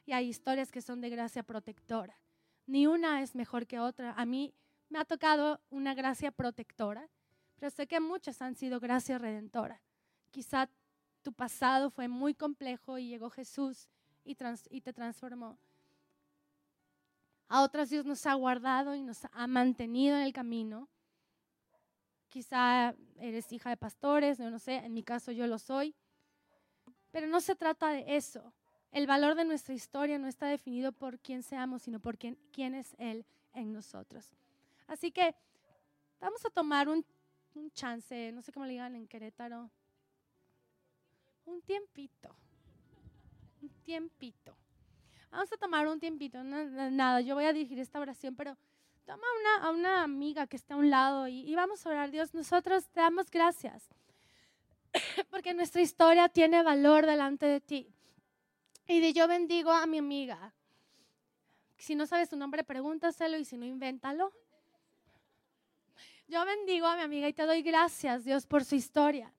y 0.05 0.13
hay 0.13 0.27
historias 0.29 0.71
que 0.71 0.81
son 0.81 1.01
de 1.01 1.09
gracia 1.09 1.43
protectora. 1.43 2.15
Ni 2.67 2.87
una 2.87 3.21
es 3.21 3.35
mejor 3.35 3.65
que 3.65 3.79
otra. 3.79 4.13
A 4.13 4.25
mí 4.25 4.53
me 4.89 4.99
ha 4.99 5.05
tocado 5.05 5.61
una 5.69 5.93
gracia 5.93 6.31
protectora, 6.31 7.09
pero 7.57 7.71
sé 7.71 7.87
que 7.87 7.99
muchas 7.99 8.41
han 8.41 8.55
sido 8.55 8.79
gracia 8.79 9.17
redentora. 9.17 9.81
Quizá 10.31 10.69
tu 11.21 11.33
pasado 11.33 11.89
fue 11.89 12.07
muy 12.07 12.35
complejo 12.35 12.97
y 12.97 13.07
llegó 13.07 13.29
Jesús 13.29 13.89
y, 14.23 14.37
y 14.69 14.81
te 14.81 14.93
transformó. 14.93 15.57
A 17.47 17.61
otras 17.63 17.89
Dios 17.89 18.05
nos 18.05 18.25
ha 18.25 18.33
guardado 18.33 18.95
y 18.95 19.01
nos 19.01 19.25
ha 19.31 19.47
mantenido 19.47 20.15
en 20.15 20.23
el 20.23 20.33
camino. 20.33 20.89
Quizá 22.27 22.95
eres 23.19 23.51
hija 23.51 23.69
de 23.69 23.77
pastores, 23.77 24.39
no, 24.39 24.59
sé, 24.59 24.77
en 24.77 24.93
mi 24.93 25.03
caso 25.03 25.31
yo 25.31 25.47
lo 25.47 25.59
soy. 25.59 25.95
Pero 27.11 27.27
no 27.27 27.39
se 27.39 27.55
trata 27.55 27.89
de 27.89 28.17
eso. 28.17 28.53
El 28.91 29.07
valor 29.07 29.35
de 29.35 29.45
nuestra 29.45 29.73
historia 29.73 30.17
no 30.17 30.27
está 30.27 30.47
definido 30.47 30.91
por 30.91 31.19
quién 31.19 31.43
seamos, 31.43 31.83
sino 31.83 31.99
por 31.99 32.17
quién, 32.17 32.75
es 32.75 32.95
Él 32.97 33.25
en 33.53 33.73
nosotros. 33.73 34.31
Así 34.87 35.11
que 35.11 35.35
vamos 36.19 36.45
a 36.45 36.49
tomar 36.49 36.89
un, 36.89 37.05
chance, 37.73 38.31
no 38.33 38.41
sé 38.41 38.51
cómo 38.51 38.65
le 38.65 38.73
digan 38.73 38.95
en 38.95 39.07
Querétaro, 39.07 39.69
un 41.45 41.61
tiempito, 41.61 42.35
un 43.61 43.69
tiempito. 43.83 44.57
Vamos 45.35 45.51
a 45.51 45.57
tomar 45.57 45.85
un 45.85 45.99
tiempito, 45.99 46.41
nada, 46.45 47.19
yo 47.19 47.35
voy 47.35 47.43
a 47.43 47.51
dirigir 47.51 47.77
esta 47.77 47.99
oración, 47.99 48.37
pero 48.37 48.55
toma 49.03 49.27
a 49.61 49.69
una 49.69 50.01
amiga 50.01 50.47
que 50.47 50.55
está 50.55 50.75
a 50.75 50.77
un 50.77 50.89
lado 50.89 51.27
y, 51.27 51.41
y 51.41 51.53
vamos 51.55 51.85
a 51.85 51.89
orar, 51.89 52.09
Dios, 52.09 52.33
nosotros 52.33 52.87
te 52.87 53.01
damos 53.01 53.29
gracias, 53.29 53.89
porque 55.29 55.53
nuestra 55.53 55.81
historia 55.81 56.29
tiene 56.29 56.63
valor 56.63 57.05
delante 57.05 57.45
de 57.47 57.59
ti. 57.59 57.93
Y 58.87 59.01
de 59.01 59.11
yo 59.11 59.27
bendigo 59.27 59.71
a 59.71 59.85
mi 59.85 59.97
amiga. 59.97 60.53
Si 61.77 61.95
no 61.95 62.07
sabes 62.07 62.29
su 62.29 62.37
nombre, 62.37 62.63
pregúntaselo 62.63 63.37
y 63.37 63.43
si 63.43 63.57
no, 63.57 63.65
invéntalo. 63.65 64.31
Yo 66.29 66.45
bendigo 66.45 66.87
a 66.87 66.95
mi 66.95 67.01
amiga 67.01 67.27
y 67.27 67.33
te 67.33 67.45
doy 67.45 67.61
gracias, 67.61 68.23
Dios, 68.23 68.47
por 68.47 68.63
su 68.63 68.75
historia. 68.75 69.33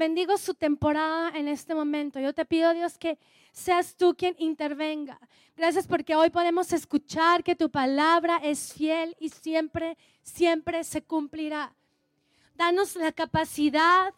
Bendigo 0.00 0.38
su 0.38 0.54
temporada 0.54 1.30
en 1.36 1.46
este 1.46 1.74
momento. 1.74 2.18
Yo 2.18 2.32
te 2.32 2.46
pido, 2.46 2.72
Dios, 2.72 2.96
que 2.96 3.18
seas 3.52 3.94
tú 3.94 4.14
quien 4.16 4.34
intervenga. 4.38 5.20
Gracias 5.54 5.86
porque 5.86 6.16
hoy 6.16 6.30
podemos 6.30 6.72
escuchar 6.72 7.44
que 7.44 7.54
tu 7.54 7.70
palabra 7.70 8.40
es 8.42 8.72
fiel 8.72 9.14
y 9.20 9.28
siempre, 9.28 9.98
siempre 10.22 10.84
se 10.84 11.02
cumplirá. 11.02 11.74
Danos 12.54 12.96
la 12.96 13.12
capacidad 13.12 14.14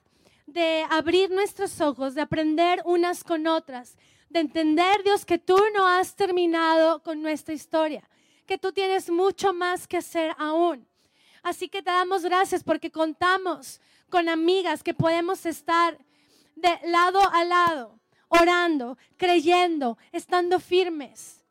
de 0.46 0.86
abrir 0.88 1.32
nuestros 1.32 1.80
ojos, 1.80 2.14
de 2.14 2.20
aprender 2.20 2.80
unas 2.84 3.24
con 3.24 3.48
otras, 3.48 3.96
de 4.30 4.38
entender, 4.38 5.02
Dios, 5.02 5.24
que 5.24 5.38
tú 5.38 5.58
no 5.74 5.88
has 5.88 6.14
terminado 6.14 7.02
con 7.02 7.20
nuestra 7.20 7.54
historia, 7.54 8.08
que 8.46 8.56
tú 8.56 8.70
tienes 8.70 9.10
mucho 9.10 9.52
más 9.52 9.88
que 9.88 9.96
hacer 9.96 10.32
aún. 10.38 10.86
Así 11.42 11.68
que 11.68 11.82
te 11.82 11.90
damos 11.90 12.22
gracias 12.22 12.62
porque 12.62 12.92
contamos 12.92 13.80
con 14.12 14.28
amigas 14.28 14.82
que 14.82 14.92
podemos 14.92 15.46
estar 15.46 15.96
de 16.54 16.78
lado 16.84 17.18
a 17.32 17.44
lado, 17.44 17.98
orando, 18.28 18.98
creyendo, 19.16 19.96
estando 20.12 20.60
firmes. 20.60 21.42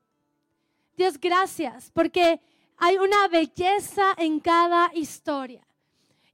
Dios, 0.95 1.19
gracias 1.19 1.89
porque 1.91 2.39
hay 2.77 2.97
una 2.97 3.27
belleza 3.29 4.13
en 4.15 4.39
cada 4.39 4.91
historia. 4.93 5.65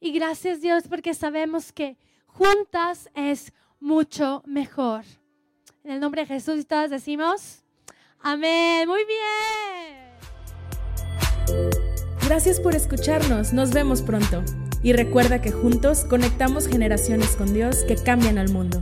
Y 0.01 0.11
gracias 0.11 0.59
Dios 0.59 0.83
porque 0.89 1.13
sabemos 1.13 1.71
que 1.71 1.95
juntas 2.25 3.09
es 3.15 3.53
mucho 3.79 4.43
mejor. 4.45 5.05
En 5.85 5.91
el 5.91 6.01
nombre 6.01 6.23
de 6.23 6.27
Jesús 6.27 6.59
y 6.59 6.65
todas 6.65 6.89
decimos, 6.89 7.63
amén. 8.19 8.85
Muy 8.85 9.05
bien. 9.05 10.07
Gracias 12.27 12.59
por 12.59 12.75
escucharnos. 12.75 13.53
Nos 13.53 13.71
vemos 13.71 14.01
pronto. 14.01 14.43
Y 14.83 14.93
recuerda 14.93 15.41
que 15.41 15.51
juntos 15.51 16.05
conectamos 16.05 16.67
generaciones 16.67 17.35
con 17.35 17.53
Dios 17.53 17.83
que 17.87 17.95
cambian 17.95 18.37
al 18.37 18.49
mundo. 18.49 18.81